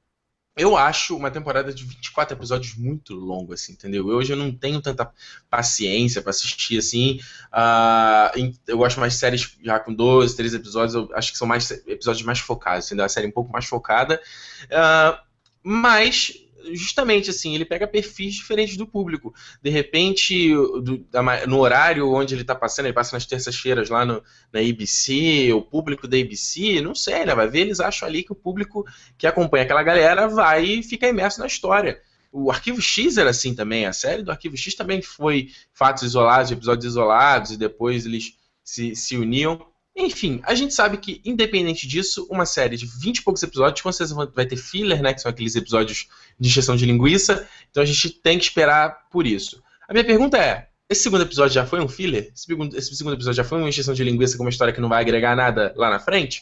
eu 0.55 0.77
acho 0.77 1.17
uma 1.17 1.31
temporada 1.31 1.73
de 1.73 1.83
24 1.83 2.37
episódios 2.37 2.75
muito 2.75 3.15
longo, 3.15 3.53
assim, 3.53 3.73
entendeu? 3.73 4.05
Hoje 4.05 4.33
eu 4.33 4.37
não 4.37 4.51
tenho 4.51 4.81
tanta 4.81 5.11
paciência 5.49 6.21
para 6.21 6.29
assistir, 6.29 6.77
assim. 6.77 7.19
Uh, 7.51 8.53
eu 8.67 8.77
gosto 8.77 8.99
mais 8.99 9.13
de 9.13 9.19
séries 9.19 9.57
já 9.63 9.79
com 9.79 9.93
12, 9.93 10.35
13 10.35 10.55
episódios, 10.57 10.93
eu 10.93 11.09
acho 11.15 11.31
que 11.31 11.37
são 11.37 11.47
mais 11.47 11.71
episódios 11.71 12.23
mais 12.23 12.39
focados, 12.39 12.85
entendeu? 12.85 13.05
A 13.05 13.09
série 13.09 13.27
um 13.27 13.31
pouco 13.31 13.51
mais 13.51 13.65
focada. 13.65 14.21
Uh, 14.65 15.17
mas 15.63 16.42
justamente 16.71 17.29
assim, 17.29 17.55
ele 17.55 17.65
pega 17.65 17.87
perfis 17.87 18.35
diferentes 18.35 18.77
do 18.77 18.87
público. 18.87 19.33
De 19.61 19.69
repente, 19.69 20.53
do, 20.53 21.05
no 21.47 21.59
horário 21.59 22.11
onde 22.11 22.33
ele 22.33 22.41
está 22.41 22.55
passando, 22.55 22.85
ele 22.85 22.93
passa 22.93 23.15
nas 23.15 23.25
terças-feiras 23.25 23.89
lá 23.89 24.05
no, 24.05 24.23
na 24.51 24.59
ABC, 24.59 25.51
o 25.53 25.61
público 25.61 26.07
da 26.07 26.17
ABC, 26.17 26.81
não 26.81 26.95
sei, 26.95 27.25
né? 27.25 27.35
Vai 27.35 27.47
ver, 27.47 27.61
eles 27.61 27.79
acham 27.79 28.07
ali 28.07 28.23
que 28.23 28.31
o 28.31 28.35
público 28.35 28.85
que 29.17 29.27
acompanha 29.27 29.63
aquela 29.63 29.83
galera 29.83 30.27
vai 30.27 30.81
ficar 30.83 31.09
imerso 31.09 31.39
na 31.39 31.47
história. 31.47 32.01
O 32.31 32.49
Arquivo 32.49 32.81
X 32.81 33.17
era 33.17 33.29
assim 33.29 33.53
também, 33.53 33.85
a 33.85 33.93
série 33.93 34.23
do 34.23 34.31
Arquivo 34.31 34.57
X 34.57 34.73
também 34.73 35.01
foi 35.01 35.51
fatos 35.71 36.01
isolados, 36.03 36.51
episódios 36.51 36.85
isolados, 36.85 37.51
e 37.51 37.57
depois 37.57 38.05
eles 38.05 38.33
se, 38.63 38.95
se 38.95 39.15
uniam. 39.17 39.72
Enfim, 39.95 40.41
a 40.43 40.55
gente 40.55 40.73
sabe 40.73 40.97
que, 40.97 41.21
independente 41.23 41.87
disso, 41.87 42.27
uma 42.29 42.45
série 42.45 42.75
de 42.75 42.85
20 42.85 43.17
e 43.17 43.21
poucos 43.21 43.43
episódios, 43.43 43.81
com 43.81 43.91
certeza 43.91 44.31
vai 44.33 44.45
ter 44.45 44.57
filler, 44.57 45.01
né? 45.03 45.13
Que 45.13 45.21
são 45.21 45.29
aqueles 45.29 45.55
episódios 45.55 46.07
de 46.39 46.49
injeção 46.49 46.75
de 46.75 46.85
linguiça. 46.85 47.47
Então 47.69 47.83
a 47.83 47.85
gente 47.85 48.09
tem 48.09 48.37
que 48.39 48.43
esperar 48.43 49.07
por 49.11 49.27
isso. 49.27 49.61
A 49.87 49.93
minha 49.93 50.03
pergunta 50.03 50.37
é: 50.37 50.67
esse 50.89 51.03
segundo 51.03 51.21
episódio 51.21 51.53
já 51.53 51.65
foi 51.65 51.79
um 51.79 51.87
filler? 51.87 52.31
Esse 52.33 52.45
segundo, 52.45 52.75
esse 52.75 52.95
segundo 52.95 53.13
episódio 53.13 53.37
já 53.37 53.43
foi 53.43 53.59
uma 53.59 53.69
injeção 53.69 53.93
de 53.93 54.03
linguiça 54.03 54.35
com 54.35 54.43
uma 54.43 54.49
história 54.49 54.73
que 54.73 54.81
não 54.81 54.89
vai 54.89 55.01
agregar 55.01 55.35
nada 55.35 55.73
lá 55.77 55.89
na 55.91 55.99
frente? 55.99 56.41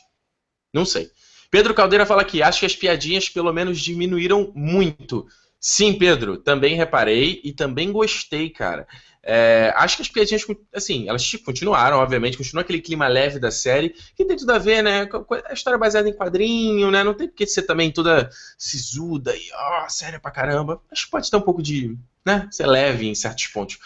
Não 0.74 0.86
sei. 0.86 1.12
Pedro 1.50 1.74
Caldeira 1.74 2.05
fala 2.05 2.22
aqui: 2.22 2.41
acho 2.41 2.62
que 2.62 2.65
as 2.65 2.75
piadinhas 2.75 3.27
pelo 3.27 3.51
menos 3.51 3.79
diminuíram 3.81 4.51
muito. 4.55 5.27
Sim, 5.60 5.93
Pedro, 5.93 6.38
também 6.38 6.75
reparei 6.75 7.39
e 7.43 7.53
também 7.53 7.91
gostei, 7.91 8.50
cara. 8.50 8.88
É, 9.23 9.71
acho 9.75 9.97
que 9.97 10.01
as 10.01 10.09
piadinhas, 10.09 10.43
assim, 10.73 11.07
elas 11.07 11.31
continuaram, 11.45 11.97
obviamente, 11.97 12.37
continua 12.37 12.63
aquele 12.63 12.81
clima 12.81 13.07
leve 13.07 13.37
da 13.37 13.51
série, 13.51 13.95
que 14.15 14.25
tem 14.25 14.35
tudo 14.35 14.51
a 14.51 14.57
ver, 14.57 14.81
né? 14.81 15.07
A 15.45 15.53
história 15.53 15.77
baseada 15.77 16.09
em 16.09 16.13
quadrinho, 16.13 16.89
né? 16.89 17.03
Não 17.03 17.13
tem 17.13 17.27
porque 17.27 17.45
ser 17.45 17.63
também 17.63 17.91
toda 17.91 18.29
sisuda 18.57 19.35
e, 19.35 19.51
ó, 19.53 19.85
oh, 19.85 19.89
séria 19.89 20.19
pra 20.19 20.31
caramba. 20.31 20.81
Acho 20.91 21.05
que 21.05 21.11
pode 21.11 21.29
ter 21.29 21.37
um 21.37 21.41
pouco 21.41 21.61
de, 21.61 21.95
né? 22.25 22.47
Ser 22.51 22.65
leve 22.65 23.07
em 23.07 23.15
certos 23.15 23.47
pontos. 23.47 23.77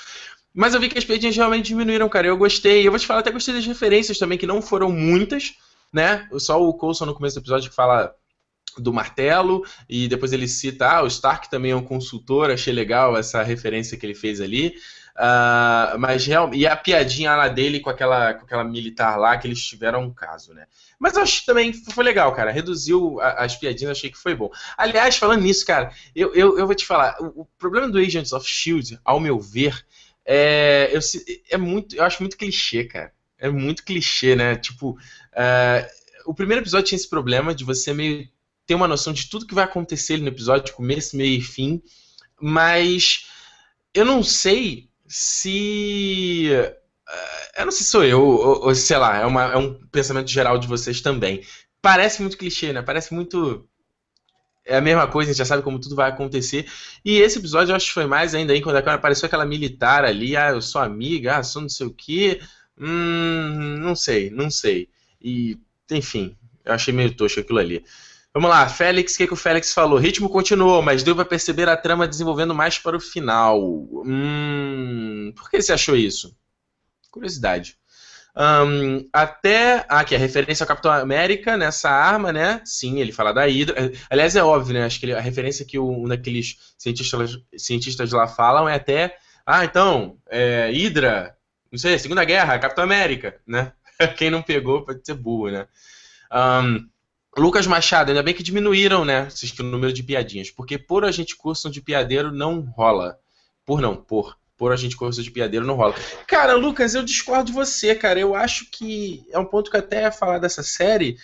Mas 0.54 0.74
eu 0.74 0.80
vi 0.80 0.88
que 0.88 0.98
as 0.98 1.04
piadinhas 1.04 1.36
realmente 1.36 1.65
diminuíram, 1.65 2.08
cara. 2.08 2.27
Eu 2.27 2.38
gostei. 2.38 2.88
Eu 2.88 2.92
vou 2.92 3.00
te 3.00 3.06
falar, 3.06 3.20
até 3.20 3.30
gostei 3.30 3.54
das 3.54 3.65
referências 3.65 4.18
também, 4.18 4.38
que 4.38 4.48
não 4.48 4.62
foram 4.62 4.89
muitas, 4.89 5.54
né? 5.92 6.30
Só 6.39 6.62
o 6.62 6.74
Coulson 6.74 7.06
no 7.06 7.13
começo 7.13 7.36
do 7.36 7.44
episódio 7.44 7.70
que 7.70 7.75
fala 7.75 8.15
do 8.77 8.94
martelo 8.94 9.65
e 9.88 10.08
depois 10.08 10.34
ele 10.34 10.48
cita 10.48 10.89
ah, 10.89 11.04
o 11.04 11.08
Stark 11.08 11.50
também 11.50 11.72
é 11.72 11.75
um 11.75 11.84
consultor 11.84 12.51
achei 12.51 12.74
legal 12.74 13.15
essa 13.15 13.42
referência 13.42 13.98
que 13.98 14.06
ele 14.06 14.13
fez 14.13 14.42
ali 14.42 14.74
uh, 15.16 15.98
mas 15.98 16.26
real, 16.26 16.54
e 16.54 16.68
a 16.68 16.76
piadinha 16.76 17.36
lá 17.36 17.48
dele 17.48 17.80
com 17.80 17.90
aquela, 17.90 18.34
com 18.34 18.46
aquela 18.46 18.64
militar 18.64 19.18
lá 19.18 19.38
que 19.38 19.48
eles 19.48 19.66
tiveram 19.66 20.04
um 20.04 20.14
caso 20.14 20.54
né? 20.54 20.66
Mas 21.00 21.16
eu 21.16 21.24
acho 21.24 21.46
também 21.46 21.74
foi 21.74 22.04
legal 22.04 22.34
cara. 22.34 22.52
Reduziu 22.52 23.20
as 23.22 23.56
piadinhas 23.56 23.98
achei 23.98 24.10
que 24.10 24.18
foi 24.18 24.36
bom. 24.36 24.50
Aliás 24.78 25.18
falando 25.18 25.42
nisso 25.42 25.66
cara 25.66 25.92
eu, 26.16 26.34
eu, 26.34 26.58
eu 26.58 26.66
vou 26.66 26.76
te 26.76 26.86
falar 26.86 27.16
o, 27.20 27.42
o 27.42 27.46
problema 27.58 27.90
do 27.90 27.98
Agents 27.98 28.34
of 28.34 28.48
Shield 28.48 29.00
ao 29.04 29.20
meu 29.20 29.40
ver 29.40 29.86
é, 30.26 30.90
eu, 30.92 31.00
é 31.52 31.58
muito 31.58 31.96
eu 31.96 32.04
acho 32.04 32.22
muito 32.22 32.38
clichê 32.38 32.84
cara. 32.86 33.14
É 33.38 33.50
muito 33.50 33.84
clichê 33.84 34.36
né? 34.36 34.56
Tipo 34.56 34.92
uh, 34.92 36.06
o 36.26 36.34
primeiro 36.34 36.64
episódio 36.64 36.88
tinha 36.88 36.98
esse 36.98 37.10
problema 37.10 37.54
de 37.54 37.64
você 37.64 37.94
meio 37.94 38.28
ter 38.66 38.74
uma 38.74 38.88
noção 38.88 39.14
de 39.14 39.30
tudo 39.30 39.46
que 39.46 39.54
vai 39.54 39.64
acontecer 39.64 40.18
no 40.18 40.28
episódio, 40.28 40.74
começo, 40.74 41.16
meio 41.16 41.38
e 41.38 41.42
fim, 41.42 41.82
mas 42.42 43.28
eu 43.94 44.04
não 44.04 44.24
sei 44.24 44.90
se. 45.08 46.50
Eh, 46.52 47.62
eu 47.62 47.66
não 47.66 47.72
sei 47.72 47.84
se 47.84 47.90
sou 47.92 48.04
eu, 48.04 48.22
ou, 48.22 48.66
ou 48.68 48.76
sei 48.76 48.98
lá, 48.98 49.18
é, 49.18 49.26
uma, 49.26 49.44
é, 49.54 49.58
um 49.58 49.74
pensamento 49.88 50.30
geral 50.30 50.58
de 50.58 50.68
vocês 50.68 51.02
também. 51.02 51.44
Parece 51.82 52.22
muito 52.22 52.38
clichê, 52.38 52.74
né? 52.74 52.82
Parece 52.82 53.14
muito. 53.14 53.68
É 54.66 54.78
a 54.78 54.82
mesma 54.82 55.08
coisa, 55.08 55.30
a 55.30 55.34
gente 55.34 55.38
já 55.40 55.46
sabe 55.46 55.62
como 55.64 55.80
tudo 55.80 55.96
vai 55.96 56.10
acontecer. 56.10 56.66
E 57.04 57.20
esse 57.20 57.38
episódio 57.38 57.72
eu 57.72 57.76
acho 57.76 57.88
que 57.88 57.94
foi 57.94 58.08
mais 58.08 58.34
ainda 58.34 58.52
aí, 58.54 58.62
quando 58.62 58.78
apareceu 58.78 59.28
aquela 59.28 59.46
militar 59.46 60.04
ali, 60.04 60.36
ah, 60.36 60.50
eu 60.50 60.62
sou 60.62 60.82
amiga, 60.82 61.38
ah, 61.38 61.44
sou 61.44 61.62
não 61.62 61.70
sei 61.70 61.86
o 61.88 61.94
quê. 61.94 62.42
Hum, 62.78 63.78
não 63.80 63.96
sei, 63.96 64.30
não 64.32 64.50
sei. 64.50 64.90
E, 65.22 65.58
enfim, 65.92 66.36
eu 66.66 66.74
achei 66.74 66.94
meio 66.94 67.14
tosco 67.16 67.40
aquilo 67.40 67.60
ali. 67.60 67.86
Vamos 68.36 68.50
lá, 68.50 68.68
Félix, 68.68 69.13
o 69.13 69.18
que, 69.18 69.27
que 69.27 69.34
o 69.34 69.38
Félix 69.38 69.74
falou? 69.74 69.98
Ritmo 69.98 70.27
continuou, 70.27 70.82
mas 70.82 71.04
deu 71.04 71.15
para 71.15 71.24
perceber 71.24 71.70
a 71.70 71.77
trama 71.77 72.06
desenvolvendo 72.06 72.54
mais 72.54 72.77
para 72.77 72.98
o 72.98 73.00
final. 73.00 73.58
Hum, 74.06 75.32
por 75.34 75.50
que 75.50 75.62
você 75.62 75.72
achou 75.72 75.96
isso? 75.96 76.36
Curiosidade. 77.10 77.77
Um, 78.36 79.08
até. 79.13 79.86
Ah, 79.88 80.01
aqui, 80.01 80.13
a 80.13 80.18
referência 80.20 80.65
ao 80.65 80.68
Capitão 80.68 80.92
América 80.92 81.56
nessa 81.56 81.89
arma, 81.89 82.34
né? 82.34 82.62
Sim, 82.65 83.00
ele 83.00 83.13
fala 83.13 83.34
da 83.34 83.46
Hydra. 83.46 83.94
Aliás, 84.10 84.36
é 84.36 84.44
óbvio, 84.44 84.74
né? 84.74 84.84
Acho 84.84 85.00
que 85.00 85.13
a 85.13 85.22
referência 85.22 85.65
que 85.65 85.80
um 85.80 86.06
daqueles 86.06 86.58
cientistas, 86.77 87.39
cientistas 87.58 88.12
lá 88.12 88.27
falam 88.27 88.68
é 88.68 88.75
até. 88.75 89.18
Ah, 89.46 89.63
então, 89.63 90.18
é, 90.30 90.70
Hydra, 90.74 91.38
não 91.72 91.80
sei, 91.80 91.98
Segunda 91.98 92.25
Guerra, 92.25 92.60
Capitão 92.60 92.84
América, 92.84 93.39
né? 93.48 93.72
Quem 94.18 94.30
não 94.30 94.42
pegou 94.42 94.84
pode 94.84 95.06
ser 95.06 95.13
burro, 95.13 95.51
né? 95.51 95.65
Um, 96.34 96.89
Lucas 97.38 97.68
Machado, 97.68 98.10
ainda 98.10 98.24
bem 98.24 98.34
que 98.34 98.44
diminuíram, 98.44 99.04
né, 99.04 99.27
o 99.60 99.63
número 99.63 99.92
de 99.92 100.04
piadinhas, 100.04 100.50
porque 100.50 100.77
por 100.77 101.04
a 101.04 101.12
gente 101.12 101.36
curso 101.36 101.70
de 101.70 101.82
piadeiro 101.82 102.32
não 102.32 102.62
rola. 102.62 103.20
Por 103.65 103.82
não, 103.82 103.96
por. 103.96 104.38
Por 104.58 104.72
a 104.72 104.77
gente 104.77 104.96
curso 104.96 105.22
de 105.22 105.30
piadeiro 105.30 105.65
não 105.65 105.75
rola. 105.75 105.96
Cara, 106.27 106.54
Lucas, 106.54 106.96
eu 106.96 107.04
discordo 107.04 107.48
de 107.48 107.51
você, 107.51 107.94
cara. 107.94 108.20
Eu 108.20 108.34
acho 108.34 108.70
que 108.72 109.25
é 109.32 109.38
um 109.38 109.46
ponto 109.46 109.70
que 109.70 109.75
até 109.75 110.04
ia 110.04 110.12
falar 110.13 110.39
dessa 110.39 110.63
série, 110.63 111.18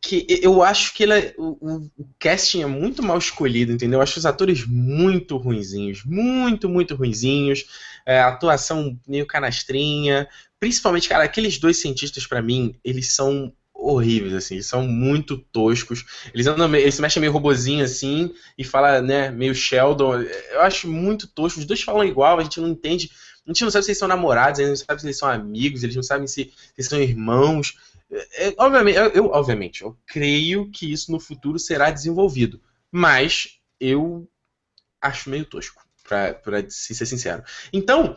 que 0.00 0.26
eu 0.42 0.62
acho 0.62 0.94
que 0.94 1.04
é, 1.04 1.34
o, 1.36 1.58
o, 1.60 2.08
casting 2.18 2.62
é 2.62 2.66
muito 2.66 3.02
mal 3.02 3.18
escolhido, 3.18 3.72
entendeu? 3.72 3.98
Eu 3.98 4.02
acho 4.02 4.18
os 4.18 4.24
atores 4.24 4.64
muito 4.66 5.36
ruinzinhos, 5.36 6.04
muito, 6.04 6.70
muito 6.70 6.94
ruinzinhos. 6.94 7.66
É, 8.06 8.20
atuação 8.20 8.98
meio 9.06 9.26
canastrinha. 9.26 10.26
Principalmente, 10.58 11.08
cara, 11.08 11.24
aqueles 11.24 11.58
dois 11.58 11.76
cientistas, 11.78 12.26
para 12.26 12.40
mim, 12.40 12.74
eles 12.82 13.14
são 13.14 13.52
horríveis, 13.92 14.34
assim, 14.34 14.54
eles 14.54 14.66
são 14.66 14.86
muito 14.86 15.38
toscos. 15.38 16.04
Eles 16.34 16.46
andam, 16.46 16.72
eles 16.74 16.94
se 16.94 17.02
mexem 17.02 17.20
meio 17.20 17.32
robozinho 17.32 17.84
assim 17.84 18.32
e 18.56 18.64
fala, 18.64 19.00
né, 19.00 19.30
meio 19.30 19.54
Sheldon. 19.54 20.20
Eu 20.50 20.60
acho 20.62 20.88
muito 20.88 21.26
tosco. 21.26 21.58
Os 21.58 21.66
dois 21.66 21.82
falam 21.82 22.04
igual, 22.04 22.38
a 22.38 22.42
gente 22.42 22.60
não 22.60 22.68
entende. 22.68 23.10
A 23.46 23.50
gente 23.50 23.64
não 23.64 23.70
sabe 23.70 23.84
se 23.84 23.90
eles 23.90 23.98
são 23.98 24.08
namorados, 24.08 24.60
a 24.60 24.62
gente 24.62 24.70
não 24.70 24.76
sabe 24.76 25.00
se 25.00 25.06
eles 25.06 25.18
são 25.18 25.28
amigos, 25.28 25.82
eles 25.82 25.96
não 25.96 26.02
sabem 26.02 26.26
se, 26.26 26.52
eles 26.76 26.88
são 26.88 27.00
irmãos. 27.00 27.74
É, 28.10 28.54
obviamente, 28.58 28.98
eu, 29.14 29.26
obviamente, 29.26 29.82
eu 29.82 29.96
creio 30.06 30.70
que 30.70 30.90
isso 30.92 31.10
no 31.10 31.18
futuro 31.18 31.58
será 31.58 31.90
desenvolvido. 31.90 32.60
Mas 32.92 33.58
eu 33.80 34.28
acho 35.00 35.30
meio 35.30 35.44
tosco, 35.44 35.82
pra, 36.06 36.34
pra 36.34 36.68
ser 36.68 37.06
sincero. 37.06 37.42
Então, 37.72 38.16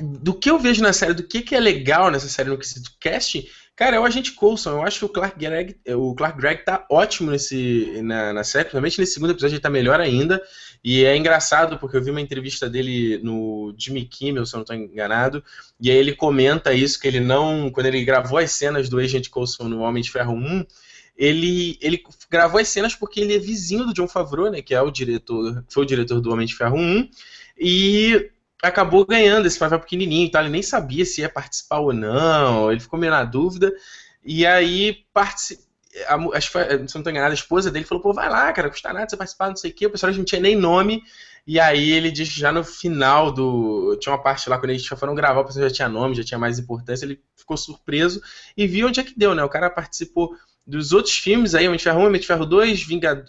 do 0.00 0.34
que 0.34 0.50
eu 0.50 0.58
vejo 0.58 0.82
na 0.82 0.92
série, 0.92 1.14
do 1.14 1.22
que, 1.22 1.42
que 1.42 1.54
é 1.54 1.60
legal 1.60 2.10
nessa 2.10 2.28
série 2.28 2.50
no 2.50 2.58
quesito 2.58 2.92
cast, 3.00 3.48
Cara, 3.76 3.96
é 3.96 4.00
o 4.00 4.04
Agente 4.04 4.32
Coulson. 4.32 4.70
Eu 4.70 4.82
acho 4.82 5.00
que 5.00 5.04
o 5.04 5.08
Clark 5.08 5.36
Gregg, 5.36 5.76
o 5.96 6.14
Clark 6.14 6.38
Gregg 6.38 6.64
tá 6.64 6.86
ótimo 6.88 7.32
nesse, 7.32 8.00
na, 8.02 8.32
na 8.32 8.44
série, 8.44 8.64
principalmente 8.64 9.00
nesse 9.00 9.14
segundo 9.14 9.32
episódio 9.32 9.54
ele 9.54 9.62
tá 9.62 9.70
melhor 9.70 10.00
ainda. 10.00 10.40
E 10.82 11.04
é 11.04 11.16
engraçado 11.16 11.76
porque 11.78 11.96
eu 11.96 12.02
vi 12.02 12.10
uma 12.10 12.20
entrevista 12.20 12.70
dele 12.70 13.18
no 13.18 13.74
Jimmy 13.76 14.04
Kimmel, 14.04 14.46
se 14.46 14.54
eu 14.54 14.58
não 14.58 14.62
estou 14.62 14.76
enganado, 14.76 15.42
e 15.80 15.90
aí 15.90 15.96
ele 15.96 16.14
comenta 16.14 16.72
isso, 16.72 17.00
que 17.00 17.08
ele 17.08 17.18
não. 17.18 17.68
Quando 17.70 17.86
ele 17.86 18.04
gravou 18.04 18.38
as 18.38 18.52
cenas 18.52 18.88
do 18.88 18.98
Agente 18.98 19.28
Coulson 19.28 19.64
no 19.64 19.80
Homem 19.80 20.02
de 20.02 20.10
Ferro 20.10 20.34
1, 20.34 20.64
ele, 21.16 21.76
ele 21.80 22.02
gravou 22.30 22.60
as 22.60 22.68
cenas 22.68 22.94
porque 22.94 23.20
ele 23.20 23.34
é 23.34 23.38
vizinho 23.38 23.86
do 23.86 23.94
John 23.94 24.06
Favreau, 24.06 24.50
né? 24.50 24.62
Que 24.62 24.74
é 24.74 24.80
o 24.80 24.90
diretor, 24.90 25.64
foi 25.68 25.82
o 25.82 25.86
diretor 25.86 26.20
do 26.20 26.30
Homem 26.30 26.46
de 26.46 26.54
Ferro 26.54 26.76
1. 26.76 27.08
E 27.58 28.30
acabou 28.64 29.06
ganhando 29.06 29.46
esse 29.46 29.58
papel 29.58 29.80
pequenininho, 29.80 30.30
ele 30.34 30.48
nem 30.48 30.62
sabia 30.62 31.04
se 31.04 31.20
ia 31.20 31.28
participar 31.28 31.78
ou 31.78 31.92
não, 31.92 32.70
ele 32.70 32.80
ficou 32.80 32.98
meio 32.98 33.12
na 33.12 33.24
dúvida, 33.24 33.72
e 34.24 34.46
aí 34.46 35.04
participou 35.12 35.64
acho 36.34 36.50
que 36.50 36.58
se 36.58 36.76
não 36.78 36.84
estou 36.84 37.10
enganado, 37.10 37.30
a 37.30 37.34
esposa 37.34 37.70
dele 37.70 37.84
falou, 37.84 38.02
pô, 38.02 38.12
vai 38.12 38.28
lá, 38.28 38.52
cara, 38.52 38.68
custa 38.68 38.92
nada 38.92 39.08
você 39.08 39.16
participar, 39.16 39.48
não 39.48 39.56
sei 39.56 39.70
o 39.70 39.74
quê. 39.74 39.86
O 39.86 39.90
pessoal 39.90 40.12
não 40.12 40.24
tinha 40.24 40.40
nem 40.40 40.56
nome. 40.56 41.02
E 41.46 41.60
aí 41.60 41.92
ele 41.92 42.10
disse 42.10 42.38
já 42.38 42.50
no 42.50 42.64
final 42.64 43.30
do. 43.30 43.96
Tinha 44.00 44.14
uma 44.14 44.22
parte 44.22 44.48
lá 44.48 44.58
quando 44.58 44.70
eles 44.70 44.82
já 44.82 44.96
foram 44.96 45.14
gravar, 45.14 45.40
o 45.40 45.44
pessoal 45.44 45.68
já 45.68 45.74
tinha 45.74 45.88
nome, 45.88 46.14
já 46.14 46.24
tinha 46.24 46.38
mais 46.38 46.58
importância. 46.58 47.04
Ele 47.04 47.20
ficou 47.36 47.56
surpreso 47.56 48.20
e 48.56 48.66
viu 48.66 48.88
onde 48.88 48.98
é 48.98 49.04
que 49.04 49.16
deu, 49.16 49.34
né? 49.34 49.44
O 49.44 49.48
cara 49.48 49.68
participou 49.68 50.34
dos 50.66 50.92
outros 50.92 51.18
filmes 51.18 51.54
aí, 51.54 51.66
Homem 51.66 51.76
de 51.76 51.84
Ferro 51.84 52.00
1, 52.00 52.06
Homem 52.06 52.20
de 52.20 52.26
Ferro 52.26 52.46
2, 52.46 52.82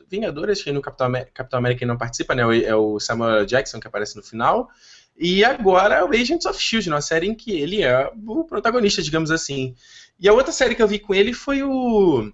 Vingadores, 0.09 0.63
que 0.63 0.71
no 0.71 0.81
Capitão 0.81 1.07
América, 1.07 1.31
Capitão 1.33 1.59
América 1.59 1.85
não 1.85 1.97
participa, 1.97 2.33
né? 2.33 2.43
É 2.63 2.73
o 2.73 2.97
Samuel 3.01 3.45
Jackson 3.45 3.81
que 3.81 3.87
aparece 3.87 4.15
no 4.15 4.23
final. 4.23 4.69
E 5.17 5.43
agora 5.43 5.95
é 5.95 6.03
o 6.03 6.09
Agents 6.09 6.45
of 6.45 6.59
Shield, 6.59 6.89
uma 6.89 7.01
série 7.01 7.27
em 7.27 7.35
que 7.35 7.51
ele 7.51 7.81
é 7.81 8.11
o 8.27 8.43
protagonista, 8.43 9.01
digamos 9.01 9.31
assim. 9.31 9.73
E 10.19 10.27
a 10.27 10.33
outra 10.33 10.51
série 10.51 10.75
que 10.75 10.81
eu 10.81 10.87
vi 10.87 10.99
com 10.99 11.13
ele 11.13 11.33
foi 11.33 11.63
o 11.63 12.31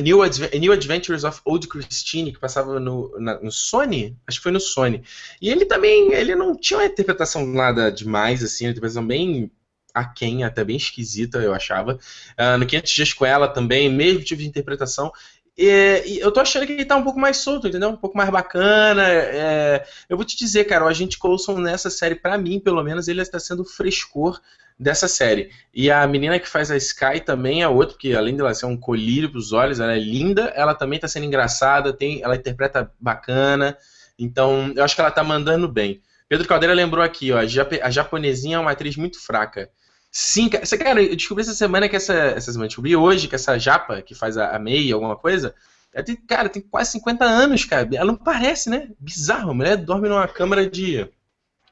New, 0.00 0.22
Adve 0.22 0.58
New 0.58 0.72
Adventures 0.72 1.24
of 1.24 1.40
Old 1.44 1.68
Christine, 1.68 2.32
que 2.32 2.38
passava 2.38 2.78
no, 2.80 3.18
na, 3.18 3.40
no 3.40 3.52
Sony, 3.52 4.16
acho 4.26 4.38
que 4.38 4.42
foi 4.42 4.52
no 4.52 4.60
Sony. 4.60 5.02
E 5.40 5.50
ele 5.50 5.64
também, 5.64 6.12
ele 6.12 6.34
não 6.34 6.56
tinha 6.56 6.78
uma 6.78 6.86
interpretação 6.86 7.46
nada 7.46 7.90
demais, 7.90 8.42
assim, 8.42 8.64
uma 8.64 8.70
interpretação 8.70 9.06
bem 9.06 9.50
aquém, 9.96 10.44
até 10.44 10.62
bem 10.62 10.76
esquisita, 10.76 11.38
eu 11.38 11.54
achava. 11.54 11.98
Uh, 12.38 12.58
no 12.58 12.66
500 12.66 12.92
Dias 12.92 13.12
com 13.14 13.24
ela 13.24 13.48
também, 13.48 13.90
mesmo 13.90 14.22
tipo 14.22 14.42
de 14.42 14.48
interpretação. 14.48 15.10
E, 15.56 16.02
e, 16.06 16.20
eu 16.20 16.30
tô 16.30 16.40
achando 16.40 16.66
que 16.66 16.72
ele 16.72 16.84
tá 16.84 16.96
um 16.96 17.02
pouco 17.02 17.18
mais 17.18 17.38
solto, 17.38 17.66
entendeu? 17.66 17.88
Um 17.88 17.96
pouco 17.96 18.16
mais 18.16 18.28
bacana. 18.28 19.02
É... 19.08 19.86
Eu 20.08 20.16
vou 20.16 20.26
te 20.26 20.36
dizer, 20.36 20.64
cara, 20.64 20.84
o 20.84 20.88
Agente 20.88 21.18
Coulson 21.18 21.58
nessa 21.58 21.88
série, 21.88 22.14
para 22.14 22.36
mim, 22.36 22.60
pelo 22.60 22.82
menos, 22.82 23.08
ele 23.08 23.22
está 23.22 23.38
sendo 23.38 23.62
o 23.62 23.64
frescor 23.64 24.40
dessa 24.78 25.08
série. 25.08 25.50
E 25.72 25.90
a 25.90 26.06
menina 26.06 26.38
que 26.38 26.48
faz 26.48 26.70
a 26.70 26.76
Sky 26.76 27.20
também 27.24 27.62
é 27.62 27.68
outra, 27.68 27.94
porque 27.94 28.12
além 28.12 28.36
dela 28.36 28.52
ser 28.52 28.66
um 28.66 28.76
colírio 28.76 29.30
pros 29.30 29.52
olhos, 29.52 29.80
ela 29.80 29.94
é 29.94 29.98
linda, 29.98 30.52
ela 30.54 30.74
também 30.74 30.98
tá 30.98 31.08
sendo 31.08 31.24
engraçada, 31.24 31.92
tem, 31.92 32.22
ela 32.22 32.36
interpreta 32.36 32.92
bacana. 33.00 33.76
Então, 34.18 34.72
eu 34.76 34.84
acho 34.84 34.94
que 34.94 35.00
ela 35.00 35.10
tá 35.10 35.24
mandando 35.24 35.66
bem. 35.66 36.02
Pedro 36.28 36.46
Caldeira 36.46 36.74
lembrou 36.74 37.02
aqui, 37.02 37.32
ó, 37.32 37.38
a 37.38 37.90
japonesinha 37.90 38.56
é 38.56 38.60
uma 38.60 38.72
atriz 38.72 38.96
muito 38.96 39.18
fraca. 39.24 39.70
Sim, 40.18 40.48
cara, 40.48 41.02
eu 41.02 41.14
descobri 41.14 41.42
essa 41.42 41.52
semana 41.52 41.90
que 41.90 41.94
essa. 41.94 42.14
Essa 42.14 42.50
semana, 42.50 42.68
descobri 42.68 42.96
hoje 42.96 43.28
que 43.28 43.34
essa 43.34 43.58
japa 43.58 44.00
que 44.00 44.14
faz 44.14 44.38
a, 44.38 44.46
a 44.46 44.58
alguma 44.94 45.14
coisa, 45.14 45.54
ela 45.92 46.02
tem, 46.02 46.16
cara, 46.16 46.48
tem 46.48 46.62
quase 46.62 46.92
50 46.92 47.22
anos, 47.22 47.66
cara. 47.66 47.86
Ela 47.92 48.12
não 48.12 48.16
parece, 48.16 48.70
né? 48.70 48.88
Bizarro. 48.98 49.50
A 49.50 49.54
mulher 49.54 49.76
dorme 49.76 50.08
numa 50.08 50.26
câmara 50.26 50.70
de, 50.70 51.04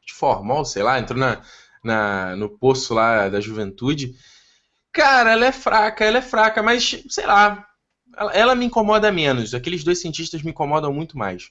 de 0.05 0.13
formol, 0.13 0.63
sei 0.63 0.83
lá, 0.83 0.99
entrou 0.99 1.19
na, 1.19 1.41
na, 1.83 2.37
no 2.37 2.51
poço 2.51 2.93
lá 2.93 3.31
da 3.31 3.41
juventude. 3.41 4.15
Cara, 4.93 5.31
ela 5.33 5.47
é 5.47 5.53
fraca, 5.53 6.05
ela 6.05 6.19
é 6.19 6.23
fraca, 6.23 6.63
mas, 6.63 7.03
sei 7.09 7.25
lá, 7.25 7.67
ela, 8.15 8.33
ela 8.35 8.55
me 8.55 8.67
incomoda 8.67 9.11
menos. 9.11 9.55
Aqueles 9.55 9.83
dois 9.83 10.03
cientistas 10.03 10.43
me 10.43 10.51
incomodam 10.51 10.93
muito 10.93 11.17
mais. 11.17 11.51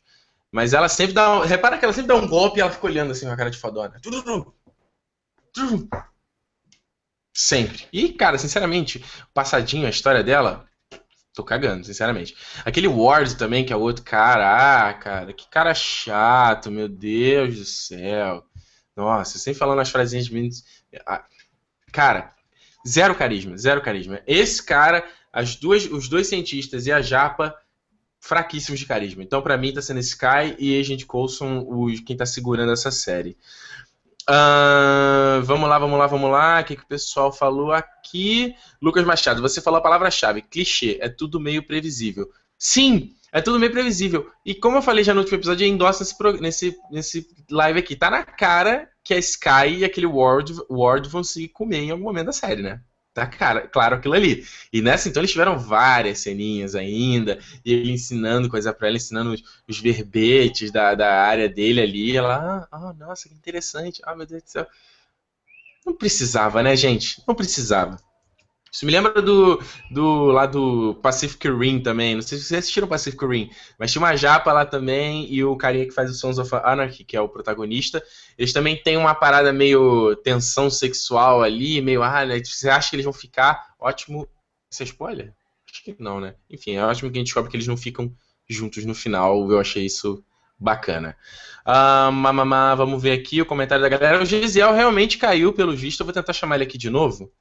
Mas 0.52 0.74
ela 0.74 0.88
sempre 0.88 1.14
dá. 1.14 1.44
Repara 1.44 1.80
que 1.80 1.86
ela 1.86 1.94
sempre 1.94 2.10
dá 2.10 2.16
um 2.16 2.28
golpe 2.28 2.60
e 2.60 2.62
ela 2.62 2.70
fica 2.70 2.86
olhando 2.86 3.14
assim 3.14 3.26
com 3.26 3.32
a 3.32 3.38
cara 3.38 3.50
de 3.50 3.58
fodona. 3.58 4.00
Sempre. 7.44 7.86
E, 7.92 8.14
cara, 8.14 8.38
sinceramente, 8.38 9.04
passadinho 9.34 9.86
a 9.86 9.90
história 9.90 10.24
dela, 10.24 10.66
tô 11.34 11.44
cagando, 11.44 11.86
sinceramente. 11.86 12.34
Aquele 12.64 12.88
Ward 12.88 13.36
também, 13.36 13.66
que 13.66 13.74
é 13.74 13.76
outro 13.76 14.02
cara. 14.02 14.88
Ah, 14.88 14.94
cara, 14.94 15.34
que 15.34 15.50
cara 15.50 15.74
chato, 15.74 16.72
meu 16.72 16.88
Deus 16.88 17.58
do 17.58 17.66
céu. 17.66 18.46
Nossa, 18.96 19.38
sempre 19.38 19.60
falando 19.60 19.82
as 19.82 19.90
frasinhas 19.90 20.28
de 20.28 20.50
Cara, 21.92 22.34
zero 22.88 23.14
carisma, 23.14 23.58
zero 23.58 23.82
carisma. 23.82 24.22
Esse 24.26 24.64
cara, 24.64 25.06
as 25.34 25.58
duas, 25.58 25.84
os 25.92 26.08
dois 26.08 26.28
cientistas 26.28 26.88
e 26.88 26.94
a 26.94 27.02
Japa, 27.02 27.54
fraquíssimos 28.22 28.80
de 28.80 28.86
carisma. 28.86 29.22
Então, 29.22 29.42
para 29.42 29.58
mim, 29.58 29.74
tá 29.74 29.82
sendo 29.82 30.00
Sky 30.00 30.56
e 30.58 30.80
Agent 30.80 31.04
Coulson 31.06 31.60
o, 31.60 31.88
quem 32.06 32.16
tá 32.16 32.26
segurando 32.26 32.72
essa 32.72 32.90
série. 32.90 33.38
Uh, 34.30 35.44
vamos 35.44 35.68
lá, 35.68 35.78
vamos 35.78 36.00
lá, 36.00 36.08
vamos 36.08 36.32
lá. 36.32 36.62
O 36.62 36.64
que, 36.64 36.76
que 36.76 36.84
o 36.84 36.88
pessoal 36.88 37.32
falou 37.32 37.72
aqui? 37.72 38.56
Lucas 38.82 39.04
Machado, 39.04 39.42
você 39.42 39.62
falou 39.62 39.80
a 39.80 39.84
palavra-chave, 39.84 40.42
clichê, 40.42 40.98
é 41.02 41.10
tudo 41.10 41.40
meio 41.40 41.66
previsível. 41.66 42.30
Sim, 42.58 43.16
é 43.32 43.42
tudo 43.42 43.60
meio 43.60 43.72
previsível. 43.72 44.30
E 44.46 44.56
como 44.56 44.78
eu 44.78 44.82
falei 44.82 45.04
já 45.04 45.14
no 45.14 45.20
último 45.20 45.38
episódio, 45.38 45.68
eu 45.68 45.70
nesse, 45.70 46.38
nesse, 46.40 46.78
nesse 46.90 47.28
live 47.50 47.80
aqui. 47.80 47.96
Tá 47.96 48.10
na 48.10 48.24
cara 48.24 48.90
que 49.04 49.14
a 49.14 49.18
Sky 49.18 49.80
e 49.80 49.86
aquele 49.86 50.08
Ward, 50.08 50.54
Ward 50.70 51.10
vão 51.10 51.24
se 51.24 51.48
comer 51.50 51.80
em 51.80 51.92
algum 51.92 52.04
momento 52.04 52.28
da 52.28 52.32
série, 52.32 52.62
né? 52.62 52.80
Tá 53.14 53.28
cara, 53.28 53.68
claro 53.68 53.96
aquilo 53.96 54.16
ali. 54.16 54.44
E 54.72 54.82
nessa, 54.82 55.08
então, 55.08 55.22
eles 55.22 55.32
tiveram 55.32 55.60
várias 55.60 56.20
ceninhas 56.20 56.74
ainda, 56.74 57.40
e 57.64 57.72
ele 57.72 57.92
ensinando 57.92 58.50
coisa 58.50 58.74
pra 58.74 58.88
ela, 58.88 58.98
ensinando 58.98 59.34
os, 59.34 59.44
os 59.68 59.80
verbetes 59.80 60.72
da, 60.72 60.96
da 60.96 61.22
área 61.24 61.48
dele 61.48 61.82
ali. 61.82 62.12
E 62.12 62.18
ela, 62.18 62.68
oh, 62.72 62.94
nossa, 62.94 63.30
que 63.30 63.36
interessante. 63.36 64.02
Ah, 64.04 64.16
meu 64.16 64.26
Deus 64.26 64.42
do 64.42 64.50
céu. 64.50 64.68
Não 65.86 65.96
precisava, 65.96 66.64
né, 66.64 66.76
gente? 66.76 67.22
Não 67.28 67.36
precisava. 67.36 68.00
Isso 68.74 68.88
me 68.88 68.92
lembra 68.92 69.22
do, 69.22 69.62
do 69.92 70.26
lá 70.32 70.48
do 70.48 70.96
Pacific 70.96 71.48
Rim 71.48 71.80
também. 71.80 72.16
Não 72.16 72.24
sei 72.24 72.40
se 72.40 72.46
vocês 72.46 72.58
assistiram 72.58 72.88
Pacific 72.88 73.24
Rim, 73.24 73.52
mas 73.78 73.92
tinha 73.92 74.02
uma 74.02 74.16
japa 74.16 74.52
lá 74.52 74.66
também 74.66 75.32
e 75.32 75.44
o 75.44 75.56
carinha 75.56 75.86
que 75.86 75.94
faz 75.94 76.10
o 76.10 76.16
Sons 76.16 76.40
of 76.40 76.50
Anarchy, 76.56 77.04
que 77.04 77.16
é 77.16 77.22
o 77.22 77.30
protagonista. 77.30 78.04
Eles 78.36 78.52
também 78.52 78.76
têm 78.76 78.98
uma 78.98 79.14
parada 79.14 79.54
meio 79.54 80.16
tensão 80.16 80.72
sexual 80.72 81.44
ali, 81.44 81.82
meio, 81.82 82.02
ah, 82.02 82.26
né, 82.26 82.44
você 82.44 82.68
acha 82.68 82.90
que 82.90 82.96
eles 82.96 83.04
vão 83.04 83.14
ficar? 83.14 83.76
Ótimo. 83.80 84.28
Isso 84.72 84.82
é 84.82 84.86
spoiler? 84.86 85.36
Acho 85.72 85.84
que 85.84 85.96
não, 86.00 86.20
né? 86.20 86.34
Enfim, 86.50 86.72
é 86.72 86.84
ótimo 86.84 87.12
que 87.12 87.18
a 87.18 87.20
gente 87.20 87.28
descobre 87.28 87.52
que 87.52 87.58
eles 87.58 87.68
não 87.68 87.78
ficam 87.78 88.12
juntos 88.50 88.86
no 88.86 88.96
final. 88.96 89.52
Eu 89.52 89.60
achei 89.60 89.86
isso 89.86 90.26
bacana. 90.58 91.16
Ah, 91.64 92.10
mamamá, 92.12 92.74
vamos 92.74 93.00
ver 93.00 93.12
aqui 93.12 93.40
o 93.40 93.46
comentário 93.46 93.84
da 93.84 93.90
galera. 93.90 94.20
O 94.20 94.26
Gisiel 94.26 94.74
realmente 94.74 95.20
caiu, 95.20 95.54
pelo 95.54 95.76
visto. 95.76 96.00
Eu 96.00 96.08
vou 96.08 96.14
tentar 96.14 96.34
chamar 96.34 96.56
ele 96.56 96.64
aqui 96.64 96.78
de 96.80 96.90
novo 96.90 97.32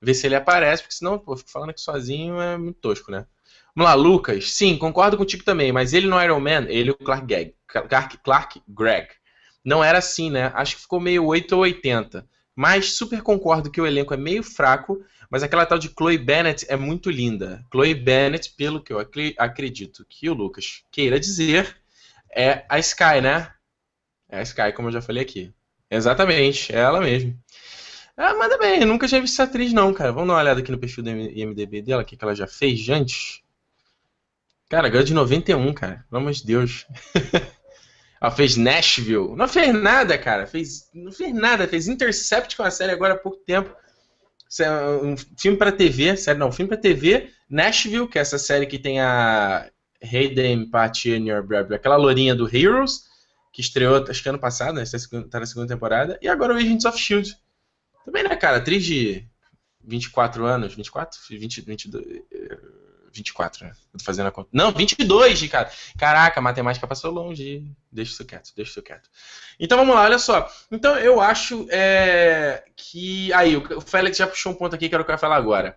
ver 0.00 0.14
se 0.14 0.26
ele 0.26 0.34
aparece, 0.34 0.82
porque 0.82 0.94
senão, 0.94 1.18
pô, 1.18 1.36
fico 1.36 1.50
falando 1.50 1.70
aqui 1.70 1.80
sozinho 1.80 2.40
é 2.40 2.56
muito 2.56 2.78
tosco, 2.80 3.10
né? 3.10 3.26
Vamos 3.74 3.90
lá, 3.90 3.94
Lucas. 3.94 4.52
Sim, 4.52 4.78
concordo 4.78 5.16
contigo 5.16 5.44
também, 5.44 5.70
mas 5.70 5.92
ele 5.92 6.06
no 6.06 6.22
Iron 6.22 6.40
Man, 6.40 6.66
ele 6.68 6.90
o 6.90 6.96
Clark 6.96 7.26
Gregg. 7.26 7.54
Clark, 7.66 8.18
Clark 8.18 8.62
Gregg. 8.66 9.08
Não 9.64 9.82
era 9.84 9.98
assim, 9.98 10.30
né? 10.30 10.50
Acho 10.54 10.76
que 10.76 10.82
ficou 10.82 11.00
meio 11.00 11.24
8 11.26 11.52
ou 11.52 11.62
80. 11.62 12.26
Mas 12.54 12.94
super 12.94 13.20
concordo 13.20 13.70
que 13.70 13.80
o 13.80 13.86
elenco 13.86 14.14
é 14.14 14.16
meio 14.16 14.42
fraco, 14.42 15.04
mas 15.30 15.42
aquela 15.42 15.66
tal 15.66 15.78
de 15.78 15.88
Chloe 15.88 16.16
Bennett 16.16 16.64
é 16.70 16.76
muito 16.76 17.10
linda. 17.10 17.62
Chloe 17.70 17.94
Bennett, 17.94 18.54
pelo 18.56 18.82
que 18.82 18.92
eu 18.92 18.98
acredito 19.36 20.06
que 20.08 20.30
o 20.30 20.34
Lucas 20.34 20.84
queira 20.90 21.20
dizer, 21.20 21.76
é 22.34 22.64
a 22.68 22.78
Sky, 22.78 23.20
né? 23.22 23.52
É 24.28 24.38
a 24.38 24.42
Sky, 24.42 24.72
como 24.74 24.88
eu 24.88 24.92
já 24.92 25.02
falei 25.02 25.22
aqui. 25.22 25.52
Exatamente, 25.90 26.74
é 26.74 26.78
ela 26.78 27.00
mesmo. 27.00 27.38
Ah, 28.16 28.34
manda 28.34 28.56
bem, 28.56 28.80
eu 28.80 28.86
nunca 28.86 29.06
tinha 29.06 29.20
visto 29.20 29.34
essa 29.34 29.42
atriz, 29.44 29.72
não, 29.72 29.92
cara. 29.92 30.10
Vamos 30.10 30.28
dar 30.28 30.34
uma 30.34 30.40
olhada 30.40 30.60
aqui 30.60 30.72
no 30.72 30.78
perfil 30.78 31.04
do 31.04 31.10
IMDB 31.10 31.82
dela, 31.82 32.02
o 32.02 32.04
que, 32.04 32.16
que 32.16 32.24
ela 32.24 32.34
já 32.34 32.46
fez 32.46 32.88
antes. 32.88 33.42
Cara, 34.68 34.88
ganhou 34.88 35.04
de 35.04 35.12
91, 35.12 35.74
cara. 35.74 36.04
Pelo 36.08 36.22
amor 36.22 36.32
de 36.32 36.44
Deus. 36.44 36.86
ela 38.20 38.30
fez 38.30 38.56
Nashville. 38.56 39.36
Não 39.36 39.46
fez 39.46 39.72
nada, 39.74 40.16
cara. 40.16 40.46
Fez, 40.46 40.88
não 40.94 41.12
fez 41.12 41.34
nada. 41.34 41.68
Fez 41.68 41.88
Intercept 41.88 42.56
com 42.56 42.62
a 42.62 42.70
série 42.70 42.92
agora 42.92 43.14
há 43.14 43.18
pouco 43.18 43.38
tempo. 43.44 43.74
É 44.60 44.70
um 45.02 45.16
filme 45.16 45.58
para 45.58 45.72
TV, 45.72 46.16
série 46.16 46.38
não, 46.38 46.48
um 46.48 46.52
filme 46.52 46.68
para 46.68 46.78
TV. 46.78 47.30
Nashville, 47.50 48.08
que 48.08 48.18
é 48.18 48.22
essa 48.22 48.38
série 48.38 48.66
que 48.66 48.78
tem 48.78 49.00
a 49.00 49.70
Hayden 50.02 50.70
Panettiere, 50.70 51.28
aquela 51.74 51.96
lourinha 51.96 52.34
do 52.34 52.48
Heroes, 52.48 53.04
que 53.52 53.60
estreou, 53.60 54.04
acho 54.08 54.22
que 54.22 54.28
ano 54.28 54.38
passado, 54.38 54.76
né? 54.76 54.84
Tá 55.30 55.40
na 55.40 55.46
segunda 55.46 55.74
temporada. 55.74 56.18
E 56.22 56.28
agora 56.28 56.54
o 56.54 56.56
Agents 56.56 56.84
of 56.84 56.96
S.H.I.E.L.D. 56.96 57.45
Também, 58.06 58.22
né, 58.22 58.36
cara? 58.36 58.58
Atriz 58.58 58.84
de 58.84 59.26
24 59.82 60.46
anos, 60.46 60.74
24? 60.74 61.20
20, 61.28 61.60
22, 61.62 62.22
24, 63.12 63.66
né? 63.66 63.72
Tô 63.98 64.04
fazendo 64.04 64.28
a 64.28 64.30
conta. 64.30 64.48
Não, 64.52 64.70
22, 64.70 65.48
cara. 65.48 65.68
Caraca, 65.98 66.40
matemática 66.40 66.86
passou 66.86 67.10
longe. 67.10 67.68
Deixa 67.90 68.12
isso 68.12 68.24
quieto, 68.24 68.52
deixa 68.54 68.70
isso 68.70 68.82
quieto. 68.82 69.10
Então 69.58 69.76
vamos 69.76 69.96
lá, 69.96 70.04
olha 70.04 70.20
só. 70.20 70.48
Então 70.70 70.96
eu 70.96 71.20
acho 71.20 71.66
é, 71.68 72.62
que. 72.76 73.32
Aí, 73.32 73.56
o 73.56 73.80
Félix 73.80 74.16
já 74.16 74.26
puxou 74.26 74.52
um 74.52 74.56
ponto 74.56 74.76
aqui 74.76 74.88
que 74.88 74.94
eu 74.94 75.04
quero 75.04 75.18
falar 75.18 75.36
agora. 75.36 75.76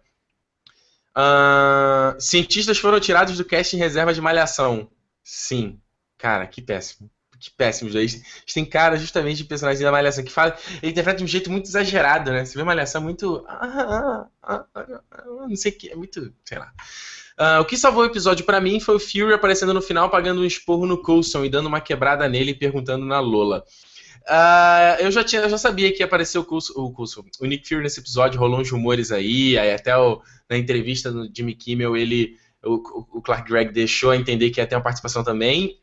Uh, 1.18 2.22
cientistas 2.22 2.78
foram 2.78 3.00
tirados 3.00 3.36
do 3.36 3.44
casting 3.44 3.78
reserva 3.78 4.14
de 4.14 4.22
malhação. 4.22 4.88
Sim. 5.24 5.82
Cara, 6.16 6.46
que 6.46 6.62
péssimo 6.62 7.10
que 7.40 7.50
péssimos. 7.52 7.96
Eles, 7.96 8.16
eles 8.16 8.54
têm 8.54 8.66
cara 8.66 8.98
justamente 8.98 9.38
de 9.38 9.46
personagens 9.46 9.84
da 9.84 9.92
Malhação 9.92 10.24
que 10.24 10.32
fala, 10.32 10.58
ele 10.82 10.92
interpreta 10.92 11.20
de 11.20 11.24
um 11.24 11.28
jeito 11.28 11.50
muito 11.50 11.68
exagerado, 11.68 12.32
né? 12.32 12.46
Você 12.46 12.58
vê 12.58 12.64
Malhação 12.64 13.02
muito. 13.02 13.44
Ah, 13.48 14.28
ah, 14.44 14.66
ah, 14.72 15.24
não 15.48 15.56
sei 15.56 15.72
o 15.72 15.78
que, 15.78 15.90
é 15.90 15.96
muito. 15.96 16.34
sei 16.44 16.60
lá. 16.60 16.72
Uh, 17.40 17.62
o 17.62 17.66
que 17.66 17.78
salvou 17.78 18.04
o 18.04 18.06
episódio 18.06 18.46
para 18.46 18.60
mim 18.60 18.82
foi 18.82 18.96
o 18.96 19.00
Fury 19.00 19.34
aparecendo 19.34 19.74
no 19.74 19.82
final, 19.82 20.10
pagando 20.10 20.42
um 20.42 20.46
esporro 20.46 20.86
no 20.86 21.02
Coulson 21.02 21.46
e 21.46 21.50
dando 21.50 21.68
uma 21.68 21.80
quebrada 21.80 22.28
nele 22.28 22.52
e 22.52 22.54
perguntando 22.56 23.06
na 23.06 23.22
Lola. 23.22 23.64
Uh, 24.28 25.02
eu 25.02 25.10
já 25.10 25.24
tinha, 25.24 25.42
eu 25.44 25.50
já 25.50 25.58
sabia 25.58 25.90
que 25.94 26.00
ia 26.00 26.06
aparecer 26.06 26.38
o 26.38 26.44
Coulson, 26.44 26.74
o 26.76 26.92
Coulson, 26.92 27.24
o 27.40 27.46
Nick 27.46 27.66
Fury 27.66 27.82
nesse 27.82 28.02
episódio, 28.02 28.38
rolou 28.38 28.60
uns 28.60 28.70
rumores 28.70 29.10
aí, 29.10 29.58
aí 29.58 29.74
até 29.74 29.98
o, 29.98 30.22
na 30.50 30.58
entrevista 30.58 31.12
do 31.12 31.30
Jimmy 31.34 31.56
Kimmel, 31.56 31.96
ele, 31.96 32.36
o, 32.62 33.18
o 33.18 33.22
Clark 33.22 33.50
Gregg 33.50 33.72
deixou 33.72 34.12
a 34.12 34.18
entender 34.18 34.50
que 34.50 34.60
ia 34.60 34.68
ter 34.68 34.76
uma 34.76 34.84
participação 34.84 35.24
também. 35.24 35.80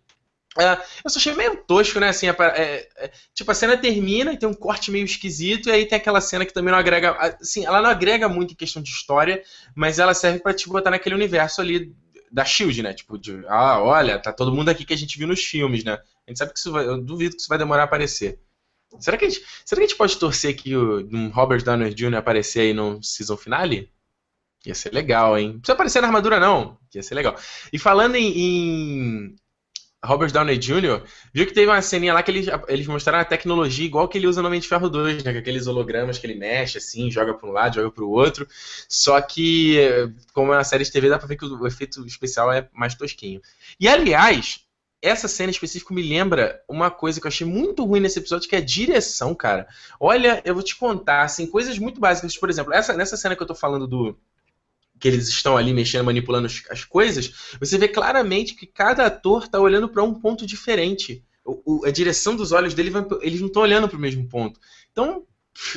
É, 0.59 0.83
eu 1.05 1.11
só 1.11 1.19
achei 1.19 1.35
meio 1.35 1.57
tosco, 1.64 2.01
né? 2.01 2.09
Assim, 2.09 2.29
é, 2.29 2.88
é, 2.97 3.11
tipo, 3.35 3.51
a 3.51 3.55
cena 3.55 3.77
termina 3.77 4.33
e 4.33 4.38
tem 4.38 4.49
um 4.49 4.55
corte 4.55 4.90
meio 4.90 5.05
esquisito, 5.05 5.69
e 5.69 5.73
aí 5.73 5.87
tem 5.87 5.97
aquela 5.97 6.21
cena 6.21 6.45
que 6.47 6.53
também 6.53 6.73
não 6.73 6.79
agrega. 6.79 7.12
Assim, 7.40 7.64
ela 7.64 7.83
não 7.83 7.90
agrega 7.90 8.29
muito 8.29 8.53
em 8.53 8.57
questão 8.57 8.83
de 8.83 8.90
história, 8.90 9.42
mas 9.75 9.99
ela 9.99 10.14
serve 10.14 10.40
pra 10.40 10.55
te 10.55 10.69
botar 10.69 10.90
naquele 10.90 11.14
universo 11.14 11.61
ali 11.61 11.95
da 12.31 12.45
Shield, 12.45 12.83
né? 12.83 12.92
Tipo, 12.92 13.19
de, 13.19 13.45
ah, 13.49 13.83
olha, 13.83 14.19
tá 14.19 14.33
todo 14.33 14.55
mundo 14.55 14.69
aqui 14.69 14.85
que 14.85 14.95
a 14.95 14.99
gente 14.99 15.19
viu 15.19 15.27
nos 15.27 15.45
filmes, 15.45 15.85
né? 15.85 15.95
A 16.27 16.31
gente 16.31 16.38
sabe 16.38 16.53
que 16.53 16.59
isso 16.59 16.73
vai. 16.73 16.87
Eu 16.87 17.01
duvido 17.01 17.37
que 17.37 17.40
isso 17.40 17.49
vai 17.49 17.59
demorar 17.59 17.83
a 17.83 17.85
aparecer. 17.85 18.40
Será 19.01 19.16
que 19.16 19.25
a 19.25 19.29
gente, 19.29 19.45
será 19.64 19.81
que 19.81 19.85
a 19.85 19.88
gente 19.88 19.99
pode 19.99 20.16
torcer 20.19 20.57
que 20.57 20.75
o 20.77 21.07
um 21.12 21.29
Robert 21.29 21.62
Downey 21.62 21.92
Jr. 21.92 22.16
aparecer 22.16 22.61
aí 22.61 22.75
no 22.75 23.03
season 23.03 23.37
finale? 23.37 23.90
Ia 24.64 24.75
ser 24.75 24.92
legal, 24.92 25.38
hein? 25.38 25.53
Não 25.53 25.59
precisa 25.61 25.75
aparecer 25.75 26.01
na 26.01 26.09
armadura, 26.09 26.40
não. 26.40 26.79
Ia 26.95 27.03
ser 27.03 27.14
legal. 27.14 27.37
E 27.73 27.79
falando 27.79 28.16
em, 28.16 28.38
em 28.38 29.37
Robert 30.07 30.33
Downey 30.33 30.57
Jr., 30.57 31.03
viu 31.33 31.47
que 31.47 31.53
teve 31.53 31.66
uma 31.66 31.83
ceninha 31.83 32.14
lá 32.14 32.23
que 32.23 32.31
eles, 32.31 32.47
eles 32.69 32.87
mostraram 32.87 33.21
a 33.21 33.25
tecnologia 33.25 33.85
igual 33.85 34.09
que 34.09 34.16
ele 34.16 34.27
usa 34.27 34.40
no 34.40 34.49
Mente 34.49 34.69
Ferro 34.69 34.88
2, 34.88 35.25
né? 35.25 35.31
Aqueles 35.38 35.66
hologramas 35.66 36.19
que 36.19 36.27
ele 36.27 36.35
mexe, 36.35 36.79
assim, 36.79 37.11
joga 37.11 37.35
para 37.35 37.49
um 37.49 37.53
lado, 37.53 37.75
joga 37.75 37.90
para 37.90 38.05
o 38.05 38.11
outro. 38.11 38.47
Só 38.88 39.21
que, 39.21 39.79
como 40.33 40.53
é 40.53 40.57
uma 40.57 40.64
série 40.64 40.85
de 40.85 40.92
TV, 40.92 41.09
dá 41.09 41.19
pra 41.19 41.27
ver 41.27 41.37
que 41.37 41.45
o 41.45 41.66
efeito 41.66 42.07
especial 42.07 42.53
é 42.53 42.69
mais 42.73 42.95
tosquinho. 42.95 43.40
E, 43.79 43.88
aliás, 43.88 44.61
essa 45.03 45.29
cena 45.29 45.51
específica 45.51 45.95
me 45.95 46.03
lembra 46.03 46.61
uma 46.69 46.90
coisa 46.90 47.21
que 47.21 47.27
eu 47.27 47.29
achei 47.29 47.47
muito 47.47 47.85
ruim 47.85 48.01
nesse 48.01 48.19
episódio, 48.19 48.49
que 48.49 48.57
é 48.57 48.59
a 48.59 48.64
direção, 48.64 49.35
cara. 49.35 49.69
Olha, 50.01 50.42
eu 50.45 50.55
vou 50.55 50.62
te 50.62 50.77
contar, 50.77 51.23
assim, 51.23 51.47
coisas 51.47 51.79
muito 51.79 52.01
básicas. 52.01 52.37
Por 52.37 52.51
exemplo, 52.51 52.73
essa, 52.73 52.95
nessa 52.95 53.16
cena 53.16 53.37
que 53.37 53.42
eu 53.42 53.47
tô 53.47 53.55
falando 53.55 53.87
do 53.87 54.16
que 54.99 55.09
eles 55.09 55.29
estão 55.29 55.57
ali 55.57 55.73
mexendo, 55.73 56.05
manipulando 56.05 56.49
as 56.71 56.85
coisas, 56.85 57.33
você 57.61 57.77
vê 57.77 57.89
claramente 57.89 58.55
que 58.55 58.67
cada 58.67 59.07
ator 59.07 59.45
está 59.45 59.61
olhando 59.61 59.89
para 59.89 60.03
um 60.03 60.15
ponto 60.15 60.47
diferente. 60.47 61.23
O, 61.45 61.81
o, 61.81 61.87
a 61.87 61.91
direção 61.91 62.35
dos 62.35 62.53
olhos 62.53 62.75
dele, 62.75 62.93
eles 63.21 63.41
não 63.41 63.49
estão 63.49 63.63
olhando 63.63 63.89
para 63.89 63.97
o 63.97 64.01
mesmo 64.01 64.27
ponto. 64.29 64.59
Então, 64.91 65.25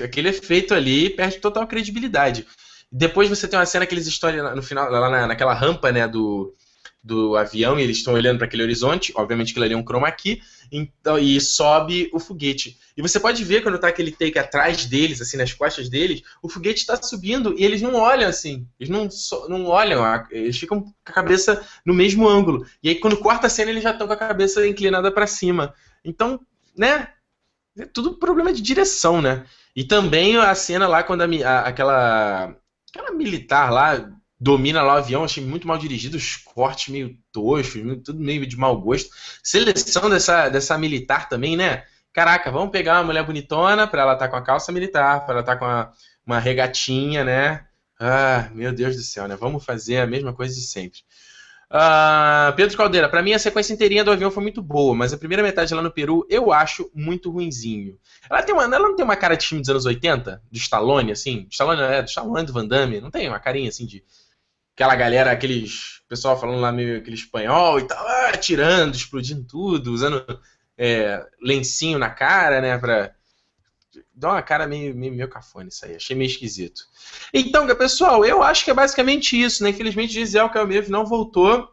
aquele 0.03 0.29
efeito 0.29 0.73
ali 0.73 1.09
perde 1.09 1.37
total 1.37 1.67
credibilidade. 1.67 2.45
Depois 2.91 3.29
você 3.29 3.47
tem 3.47 3.59
uma 3.59 3.65
cena 3.65 3.85
que 3.85 3.93
eles 3.93 4.07
estão 4.07 4.31
no 4.55 4.63
final, 4.63 4.89
lá 4.89 5.09
na, 5.09 5.27
naquela 5.27 5.53
rampa, 5.53 5.91
né, 5.91 6.07
do, 6.07 6.55
do 7.01 7.35
avião, 7.37 7.79
e 7.79 7.83
eles 7.83 7.97
estão 7.97 8.13
olhando 8.13 8.37
para 8.37 8.47
aquele 8.47 8.63
horizonte, 8.63 9.13
obviamente 9.15 9.51
aquilo 9.51 9.65
ali 9.65 9.73
é 9.73 9.77
um 9.77 9.83
chroma 9.83 10.11
key, 10.11 10.41
então, 10.71 11.17
e 11.17 11.39
sobe 11.39 12.09
o 12.13 12.19
foguete. 12.19 12.77
E 12.95 13.01
você 13.01 13.19
pode 13.19 13.43
ver 13.43 13.63
quando 13.63 13.79
tá 13.79 13.87
aquele 13.87 14.11
take 14.11 14.37
atrás 14.37 14.85
deles, 14.85 15.21
assim, 15.21 15.37
nas 15.37 15.53
costas 15.53 15.89
deles, 15.89 16.21
o 16.41 16.49
foguete 16.49 16.81
está 16.81 17.01
subindo 17.01 17.55
e 17.57 17.63
eles 17.63 17.81
não 17.81 17.95
olham 17.95 18.29
assim, 18.29 18.67
eles 18.79 18.89
não, 18.89 19.07
não 19.47 19.65
olham, 19.65 20.03
eles 20.29 20.57
ficam 20.57 20.81
com 20.81 20.93
a 21.05 21.11
cabeça 21.11 21.65
no 21.85 21.93
mesmo 21.93 22.27
ângulo. 22.27 22.65
E 22.83 22.89
aí 22.89 22.95
quando 22.95 23.17
corta 23.17 23.47
a 23.47 23.49
cena, 23.49 23.71
eles 23.71 23.83
já 23.83 23.91
estão 23.91 24.05
com 24.05 24.13
a 24.13 24.17
cabeça 24.17 24.67
inclinada 24.67 25.11
para 25.11 25.25
cima. 25.25 25.73
Então, 26.03 26.39
né, 26.77 27.09
é 27.77 27.85
tudo 27.85 28.17
problema 28.17 28.51
de 28.51 28.61
direção, 28.61 29.21
né? 29.21 29.45
E 29.75 29.83
também 29.83 30.37
a 30.37 30.53
cena 30.53 30.87
lá 30.87 31.03
quando 31.03 31.21
a, 31.21 31.25
a, 31.25 31.59
aquela 31.61 32.55
aquela 32.89 33.11
militar 33.11 33.71
lá 33.71 34.11
domina 34.39 34.81
lá 34.81 34.95
o 34.95 34.97
avião, 34.97 35.23
achei 35.23 35.43
muito 35.43 35.67
mal 35.67 35.77
dirigido, 35.77 36.17
os 36.17 36.37
cortes 36.37 36.89
meio 36.89 37.17
toscos, 37.31 37.81
tudo 38.03 38.19
meio 38.19 38.45
de 38.47 38.57
mau 38.57 38.79
gosto. 38.79 39.09
Seleção 39.43 40.09
dessa, 40.09 40.49
dessa 40.49 40.77
militar 40.77 41.27
também, 41.27 41.57
né? 41.57 41.83
Caraca, 42.13 42.51
vamos 42.51 42.71
pegar 42.71 42.97
uma 42.97 43.03
mulher 43.03 43.23
bonitona 43.23 43.87
pra 43.87 44.01
ela 44.01 44.13
estar 44.13 44.25
tá 44.25 44.31
com 44.31 44.37
a 44.37 44.41
calça 44.41 44.71
militar, 44.71 45.25
pra 45.25 45.35
ela 45.35 45.43
tá 45.43 45.55
com 45.55 45.65
uma, 45.65 45.91
uma 46.25 46.39
regatinha, 46.39 47.23
né? 47.23 47.65
Ah, 47.99 48.49
meu 48.53 48.71
Deus 48.73 48.95
do 48.95 49.01
céu, 49.01 49.27
né? 49.27 49.35
Vamos 49.35 49.65
fazer 49.65 49.97
a 49.97 50.07
mesma 50.07 50.33
coisa 50.33 50.55
de 50.55 50.61
sempre. 50.61 50.99
Uh, 51.71 52.51
Pedro 52.55 52.75
Caldeira, 52.75 53.07
para 53.07 53.21
mim 53.21 53.33
a 53.33 53.37
sequência 53.37 53.73
inteirinha 53.73 54.03
do 54.03 54.09
avião 54.09 54.31
foi 54.31 54.41
muito 54.41 54.59
boa, 54.59 54.95
mas 54.95 55.13
a 55.13 55.17
primeira 55.19 55.43
metade 55.43 55.71
lá 55.71 55.83
no 55.83 55.91
Peru 55.91 56.25
eu 56.27 56.51
acho 56.51 56.89
muito 56.95 57.29
ruinzinho. 57.29 57.95
Ela, 58.27 58.41
tem 58.41 58.55
uma, 58.55 58.63
ela 58.63 58.79
não 58.79 58.95
tem 58.95 59.05
uma 59.05 59.15
cara 59.15 59.35
de 59.35 59.45
filme 59.45 59.61
dos 59.61 59.69
anos 59.69 59.85
80? 59.85 60.41
Do 60.51 60.57
Stallone, 60.57 61.11
assim? 61.11 61.45
Stallone, 61.51 61.81
é, 61.81 62.03
Stallone, 62.05 62.45
do 62.45 62.53
Van 62.53 62.65
Damme, 62.65 62.99
não 62.99 63.11
tem 63.11 63.29
uma 63.29 63.39
carinha 63.39 63.69
assim 63.69 63.85
de... 63.85 64.03
Aquela 64.79 64.95
galera, 64.95 65.29
aqueles... 65.29 66.01
pessoal 66.07 66.39
falando 66.39 66.61
lá 66.61 66.71
meio 66.71 66.99
aquele 66.99 67.17
espanhol 67.17 67.81
e 67.81 67.83
tal, 67.83 68.07
ah, 68.07 68.29
atirando, 68.33 68.95
explodindo 68.95 69.43
tudo, 69.43 69.91
usando 69.91 70.23
é, 70.77 71.21
lencinho 71.41 71.99
na 71.99 72.09
cara, 72.09 72.61
né, 72.61 72.77
pra 72.77 73.13
dá 74.15 74.29
uma 74.29 74.41
cara 74.41 74.65
meio, 74.65 74.95
meio, 74.95 75.13
meio 75.13 75.27
cafona 75.27 75.67
isso 75.67 75.83
aí. 75.83 75.97
Achei 75.97 76.15
meio 76.15 76.29
esquisito. 76.29 76.83
Então, 77.33 77.67
pessoal, 77.75 78.23
eu 78.23 78.41
acho 78.41 78.63
que 78.63 78.71
é 78.71 78.73
basicamente 78.73 79.37
isso, 79.37 79.65
né? 79.65 79.71
Infelizmente, 79.71 80.13
Gisele 80.13 80.47
Calmeiro 80.47 80.89
não 80.89 81.05
voltou. 81.05 81.67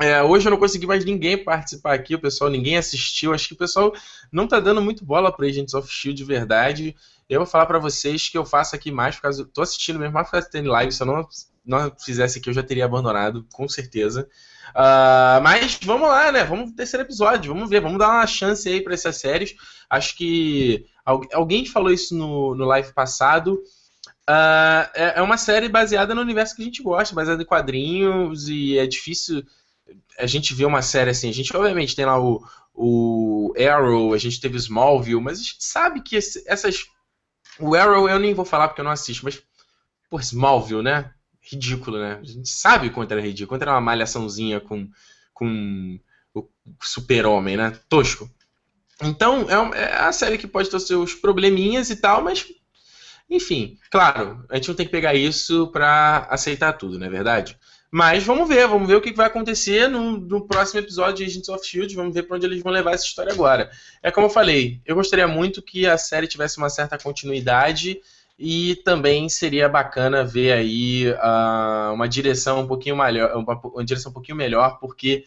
É, 0.00 0.20
hoje 0.20 0.48
eu 0.48 0.50
não 0.50 0.58
consegui 0.58 0.84
mais 0.84 1.04
ninguém 1.04 1.36
participar 1.36 1.94
aqui, 1.94 2.16
o 2.16 2.20
pessoal, 2.20 2.50
ninguém 2.50 2.76
assistiu. 2.76 3.32
Acho 3.32 3.46
que 3.46 3.54
o 3.54 3.58
pessoal 3.58 3.92
não 4.32 4.48
tá 4.48 4.58
dando 4.58 4.82
muito 4.82 5.04
bola 5.04 5.30
para 5.30 5.46
Agents 5.46 5.74
of 5.74 5.88
Shield 5.88 6.16
de 6.16 6.24
verdade. 6.24 6.96
Eu 7.28 7.38
vou 7.38 7.46
falar 7.46 7.66
para 7.66 7.78
vocês 7.78 8.28
que 8.28 8.36
eu 8.36 8.44
faço 8.44 8.74
aqui 8.74 8.90
mais 8.90 9.14
por 9.14 9.22
causa. 9.22 9.44
Tô 9.44 9.62
assistindo 9.62 10.00
mesmo 10.00 10.14
mais 10.14 10.26
por 10.28 10.32
causa 10.32 10.50
live. 10.52 10.90
Se 10.90 11.02
eu 11.02 11.06
não, 11.06 11.28
não 11.64 11.92
fizesse 11.98 12.38
aqui, 12.38 12.50
eu 12.50 12.54
já 12.54 12.62
teria 12.62 12.84
abandonado, 12.84 13.46
com 13.52 13.68
certeza. 13.68 14.28
Uh, 14.70 15.42
mas 15.42 15.78
vamos 15.82 16.08
lá, 16.08 16.32
né? 16.32 16.44
Vamos 16.44 16.66
pro 16.66 16.76
terceiro 16.76 17.04
episódio, 17.04 17.52
vamos 17.52 17.68
ver, 17.68 17.80
vamos 17.80 17.98
dar 17.98 18.08
uma 18.08 18.26
chance 18.26 18.68
aí 18.68 18.80
para 18.80 18.94
essas 18.94 19.16
séries. 19.16 19.54
Acho 19.88 20.16
que 20.16 20.86
alguém 21.04 21.66
falou 21.66 21.92
isso 21.92 22.16
no, 22.16 22.54
no 22.54 22.64
live 22.64 22.92
passado. 22.92 23.62
Uh, 24.28 24.88
é, 24.94 25.14
é, 25.16 25.22
uma 25.22 25.36
série 25.36 25.68
baseada 25.68 26.14
no 26.14 26.20
universo 26.20 26.54
que 26.54 26.62
a 26.62 26.64
gente 26.64 26.82
gosta, 26.82 27.14
baseada 27.14 27.42
em 27.42 27.46
quadrinhos, 27.46 28.48
e 28.48 28.78
é 28.78 28.86
difícil 28.86 29.44
a 30.18 30.26
gente 30.26 30.54
ver 30.54 30.64
uma 30.64 30.82
série 30.82 31.10
assim. 31.10 31.28
A 31.28 31.32
gente, 31.32 31.54
obviamente, 31.56 31.96
tem 31.96 32.06
lá 32.06 32.20
o, 32.20 32.42
o 32.74 33.52
Arrow, 33.58 34.14
a 34.14 34.18
gente 34.18 34.40
teve 34.40 34.56
Smallville, 34.56 35.20
mas 35.20 35.38
a 35.38 35.42
gente 35.42 35.56
sabe 35.64 36.02
que 36.02 36.16
esse, 36.16 36.42
essas. 36.46 36.84
O 37.58 37.74
Arrow 37.74 38.08
eu 38.08 38.18
nem 38.18 38.32
vou 38.32 38.44
falar 38.44 38.68
porque 38.68 38.80
eu 38.80 38.84
não 38.84 38.92
assisto, 38.92 39.24
mas. 39.24 39.42
Por 40.08 40.20
Smallville, 40.20 40.82
né? 40.82 41.10
Ridículo, 41.42 41.98
né? 41.98 42.18
A 42.20 42.24
gente 42.24 42.48
sabe 42.48 42.90
quanto 42.90 43.12
era 43.12 43.20
ridículo, 43.20 43.48
quanto 43.48 43.62
era 43.62 43.72
uma 43.72 43.80
malhaçãozinha 43.80 44.60
com, 44.60 44.88
com 45.34 45.98
o 46.34 46.48
super-homem, 46.80 47.56
né? 47.56 47.76
Tosco. 47.88 48.30
Então, 49.02 49.46
é, 49.50 49.80
é 49.80 49.94
a 49.96 50.12
série 50.12 50.38
que 50.38 50.46
pode 50.46 50.70
ter 50.70 50.80
seus 50.80 51.14
probleminhas 51.14 51.90
e 51.90 51.96
tal, 51.96 52.22
mas. 52.22 52.46
Enfim, 53.28 53.78
claro, 53.90 54.44
a 54.50 54.56
gente 54.56 54.68
não 54.68 54.74
tem 54.74 54.84
que 54.84 54.92
pegar 54.92 55.14
isso 55.14 55.68
pra 55.68 56.26
aceitar 56.28 56.74
tudo, 56.74 56.98
não 56.98 57.06
é 57.06 57.10
verdade? 57.10 57.58
Mas 57.90 58.24
vamos 58.24 58.48
ver, 58.48 58.66
vamos 58.66 58.88
ver 58.88 58.96
o 58.96 59.00
que 59.00 59.12
vai 59.12 59.26
acontecer 59.26 59.88
no, 59.88 60.18
no 60.18 60.46
próximo 60.46 60.80
episódio 60.80 61.16
de 61.16 61.24
Agents 61.24 61.48
of 61.48 61.66
Shield, 61.66 61.94
vamos 61.94 62.14
ver 62.14 62.22
para 62.24 62.36
onde 62.36 62.46
eles 62.46 62.62
vão 62.62 62.72
levar 62.72 62.92
essa 62.92 63.04
história 63.04 63.32
agora. 63.32 63.70
É 64.02 64.10
como 64.10 64.26
eu 64.26 64.30
falei, 64.30 64.80
eu 64.84 64.94
gostaria 64.94 65.28
muito 65.28 65.62
que 65.62 65.86
a 65.86 65.98
série 65.98 66.26
tivesse 66.26 66.58
uma 66.58 66.70
certa 66.70 66.98
continuidade 66.98 68.00
e 68.44 68.74
também 68.74 69.28
seria 69.28 69.68
bacana 69.68 70.24
ver 70.24 70.50
aí 70.50 71.08
uh, 71.12 71.94
uma 71.94 72.08
direção 72.08 72.62
um 72.62 72.66
pouquinho 72.66 72.96
melhor, 72.96 73.36
uma, 73.36 73.60
uma, 73.64 73.84
direção 73.84 74.10
um 74.10 74.12
pouquinho 74.12 74.36
melhor, 74.36 74.80
porque, 74.80 75.22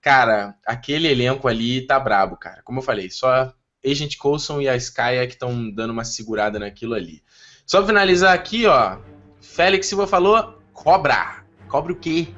cara, 0.00 0.54
aquele 0.64 1.08
elenco 1.08 1.48
ali 1.48 1.84
tá 1.84 1.98
brabo, 1.98 2.36
cara. 2.36 2.62
Como 2.62 2.78
eu 2.78 2.82
falei, 2.82 3.10
só 3.10 3.52
Agent 3.84 4.16
Coulson 4.16 4.60
e 4.60 4.68
a 4.68 4.76
Sky 4.76 5.16
é 5.16 5.26
que 5.26 5.32
estão 5.32 5.68
dando 5.72 5.90
uma 5.90 6.04
segurada 6.04 6.60
naquilo 6.60 6.94
ali. 6.94 7.24
Só 7.66 7.84
finalizar 7.84 8.32
aqui, 8.32 8.64
ó. 8.64 8.98
Félix 9.40 9.88
Silva 9.88 10.06
falou: 10.06 10.56
cobra. 10.72 11.42
Cobra 11.68 11.92
o 11.92 11.96
quê? 11.96 12.28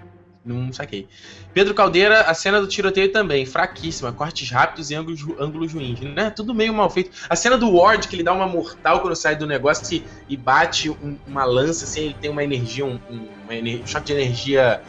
Não 0.45 0.71
saquei. 0.73 1.09
Pedro 1.55 1.73
Caldeira, 1.73 2.21
a 2.23 2.35
cena 2.35 2.61
do 2.61 2.67
tiroteio 2.67 3.11
também, 3.11 3.47
fraquíssima, 3.47 4.13
cortes 4.13 4.51
rápidos 4.51 4.91
e 4.91 4.95
ângulos, 4.95 5.25
ângulos 5.41 5.73
ruins, 5.73 6.01
né? 6.01 6.29
Tudo 6.29 6.55
meio 6.55 6.75
mal 6.75 6.91
feito. 6.91 7.11
A 7.31 7.35
cena 7.35 7.57
do 7.57 7.75
Ward, 7.75 8.07
que 8.09 8.17
ele 8.17 8.23
dá 8.23 8.33
uma 8.33 8.47
mortal 8.47 9.01
quando 9.01 9.17
sai 9.17 9.37
do 9.37 9.47
negócio 9.47 9.97
e, 9.97 10.05
e 10.29 10.37
bate 10.37 10.91
um, 10.91 11.17
uma 11.27 11.45
lança, 11.45 11.87
assim, 11.87 12.03
ele 12.03 12.17
tem 12.21 12.31
uma 12.31 12.45
energia, 12.45 12.85
um, 12.85 13.01
um, 13.11 13.87
choque 13.87 14.07
de 14.07 14.13
energia 14.13 14.83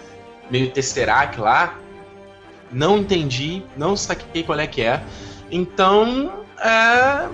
meio 0.52 0.70
Tesseract 0.72 1.39
lá. 1.39 1.80
Não 2.70 2.98
entendi, 2.98 3.63
não 3.78 3.96
saquei 3.96 4.44
qual 4.44 4.60
é 4.60 4.68
que 4.68 4.82
é. 4.82 5.02
Então, 5.50 6.44
é, 6.60 7.30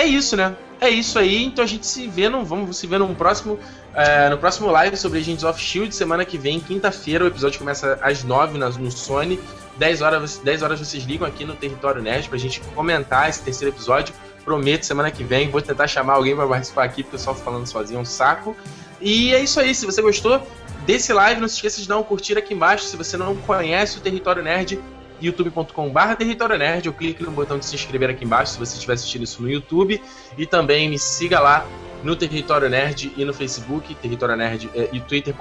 é 0.00 0.04
isso, 0.04 0.36
né? 0.36 0.56
É 0.82 0.90
isso 0.90 1.16
aí, 1.16 1.44
então 1.44 1.62
a 1.62 1.66
gente 1.66 1.86
se 1.86 2.08
vê, 2.08 2.28
no, 2.28 2.44
vamos 2.44 2.76
se 2.76 2.88
ver 2.88 2.98
num 2.98 3.14
próximo 3.14 3.56
é, 3.94 4.28
no 4.28 4.36
próximo 4.36 4.68
live 4.68 4.96
sobre 4.96 5.20
Agents 5.20 5.44
of 5.44 5.60
Shield, 5.60 5.94
semana 5.94 6.24
que 6.24 6.36
vem, 6.36 6.58
quinta-feira, 6.58 7.22
o 7.22 7.28
episódio 7.28 7.56
começa 7.56 8.00
às 8.02 8.24
9 8.24 8.58
no 8.58 8.90
Sony. 8.90 9.38
10 9.76 10.02
horas, 10.02 10.38
10 10.38 10.62
horas 10.62 10.80
vocês 10.80 11.04
ligam 11.04 11.24
aqui 11.24 11.44
no 11.44 11.54
Território 11.54 12.02
Nerd 12.02 12.28
pra 12.28 12.36
gente 12.36 12.60
comentar 12.74 13.28
esse 13.28 13.40
terceiro 13.42 13.72
episódio. 13.72 14.12
Prometo, 14.44 14.84
semana 14.84 15.08
que 15.12 15.22
vem, 15.22 15.48
vou 15.48 15.62
tentar 15.62 15.86
chamar 15.86 16.14
alguém 16.14 16.34
para 16.34 16.48
participar 16.48 16.82
aqui, 16.82 17.04
porque 17.04 17.14
eu 17.14 17.20
só 17.20 17.32
falando 17.32 17.64
sozinho 17.64 17.98
é 17.98 18.00
um 18.02 18.04
saco. 18.04 18.56
E 19.00 19.32
é 19.32 19.40
isso 19.40 19.60
aí, 19.60 19.72
se 19.76 19.86
você 19.86 20.02
gostou 20.02 20.44
desse 20.84 21.12
live, 21.12 21.40
não 21.40 21.46
se 21.46 21.54
esqueça 21.54 21.80
de 21.80 21.86
dar 21.86 21.96
um 21.96 22.02
curtir 22.02 22.36
aqui 22.36 22.54
embaixo. 22.54 22.86
Se 22.86 22.96
você 22.96 23.16
não 23.16 23.36
conhece 23.36 23.98
o 23.98 24.00
Território 24.00 24.42
Nerd, 24.42 24.80
youtube.com.br 25.22 26.14
Território 26.18 26.58
Nerd, 26.58 26.88
ou 26.88 26.94
clique 26.94 27.22
no 27.22 27.30
botão 27.30 27.58
de 27.58 27.64
se 27.64 27.74
inscrever 27.74 28.10
aqui 28.10 28.24
embaixo 28.24 28.52
se 28.52 28.58
você 28.58 28.74
estiver 28.74 28.94
assistindo 28.94 29.22
isso 29.22 29.42
no 29.42 29.50
YouTube. 29.50 30.02
E 30.36 30.46
também 30.46 30.88
me 30.88 30.98
siga 30.98 31.40
lá 31.40 31.66
no 32.02 32.16
Território 32.16 32.68
Nerd 32.68 33.12
e 33.16 33.24
no 33.24 33.32
Facebook, 33.32 33.94
Território 33.96 34.36
Nerd 34.36 34.70
é, 34.74 34.88
e 34.92 35.00
Twitter. 35.00 35.34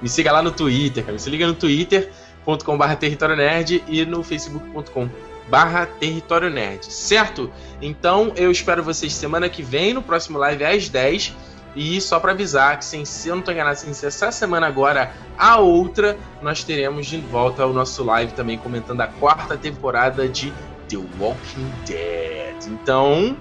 Me 0.00 0.08
siga 0.08 0.32
lá 0.32 0.42
no 0.42 0.50
Twitter, 0.50 1.04
cara. 1.04 1.16
Me 1.16 1.30
liga 1.30 1.46
no 1.46 1.54
twitter.com.br 1.54 2.94
Território 2.98 3.36
Nerd 3.36 3.82
e 3.88 4.04
no 4.04 4.22
facebook.com 4.22 5.08
barra 5.48 5.86
Território 5.86 6.48
Nerd, 6.50 6.86
certo? 6.86 7.52
Então 7.80 8.32
eu 8.36 8.50
espero 8.50 8.82
vocês 8.82 9.12
semana 9.12 9.48
que 9.48 9.62
vem, 9.62 9.92
no 9.92 10.02
próximo 10.02 10.38
live 10.38 10.64
às 10.64 10.88
10. 10.88 11.34
E 11.74 12.00
só 12.00 12.20
para 12.20 12.32
avisar 12.32 12.78
que, 12.78 12.84
sem, 12.84 13.04
se 13.04 13.28
eu 13.28 13.34
não 13.34 13.40
estou 13.40 13.54
enganado, 13.54 13.78
sem 13.78 13.92
ser 13.94 14.06
essa 14.06 14.30
semana 14.30 14.66
agora, 14.66 15.12
a 15.38 15.58
outra, 15.58 16.18
nós 16.42 16.62
teremos 16.62 17.06
de 17.06 17.18
volta 17.18 17.66
o 17.66 17.72
nosso 17.72 18.04
live 18.04 18.32
também 18.32 18.58
comentando 18.58 19.00
a 19.00 19.06
quarta 19.06 19.56
temporada 19.56 20.28
de 20.28 20.52
The 20.88 20.98
Walking 21.18 21.72
Dead. 21.86 22.66
Então, 22.66 23.36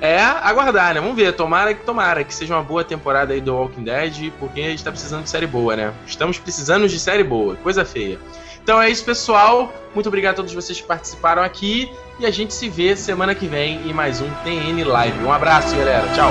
é 0.00 0.20
aguardar, 0.20 0.94
né? 0.94 1.00
Vamos 1.00 1.16
ver. 1.16 1.32
Tomara 1.32 1.72
que 1.74 1.84
tomara 1.84 2.24
que 2.24 2.34
seja 2.34 2.54
uma 2.54 2.62
boa 2.62 2.82
temporada 2.82 3.32
aí 3.32 3.40
do 3.40 3.54
Walking 3.54 3.84
Dead, 3.84 4.32
porque 4.38 4.60
a 4.60 4.70
gente 4.70 4.82
tá 4.82 4.90
precisando 4.90 5.22
de 5.22 5.30
série 5.30 5.46
boa, 5.46 5.76
né? 5.76 5.92
Estamos 6.06 6.38
precisando 6.38 6.88
de 6.88 6.98
série 6.98 7.22
boa, 7.22 7.56
coisa 7.56 7.84
feia. 7.84 8.18
Então 8.62 8.80
é 8.80 8.90
isso, 8.90 9.04
pessoal. 9.04 9.72
Muito 9.94 10.08
obrigado 10.08 10.34
a 10.34 10.36
todos 10.36 10.52
vocês 10.52 10.80
que 10.80 10.86
participaram 10.86 11.42
aqui. 11.42 11.90
E 12.18 12.26
a 12.26 12.30
gente 12.30 12.54
se 12.54 12.68
vê 12.68 12.96
semana 12.96 13.34
que 13.34 13.46
vem 13.46 13.88
em 13.88 13.92
mais 13.92 14.20
um 14.20 14.30
TN 14.44 14.84
Live. 14.84 15.24
Um 15.24 15.32
abraço, 15.32 15.74
galera. 15.76 16.06
Tchau. 16.14 16.30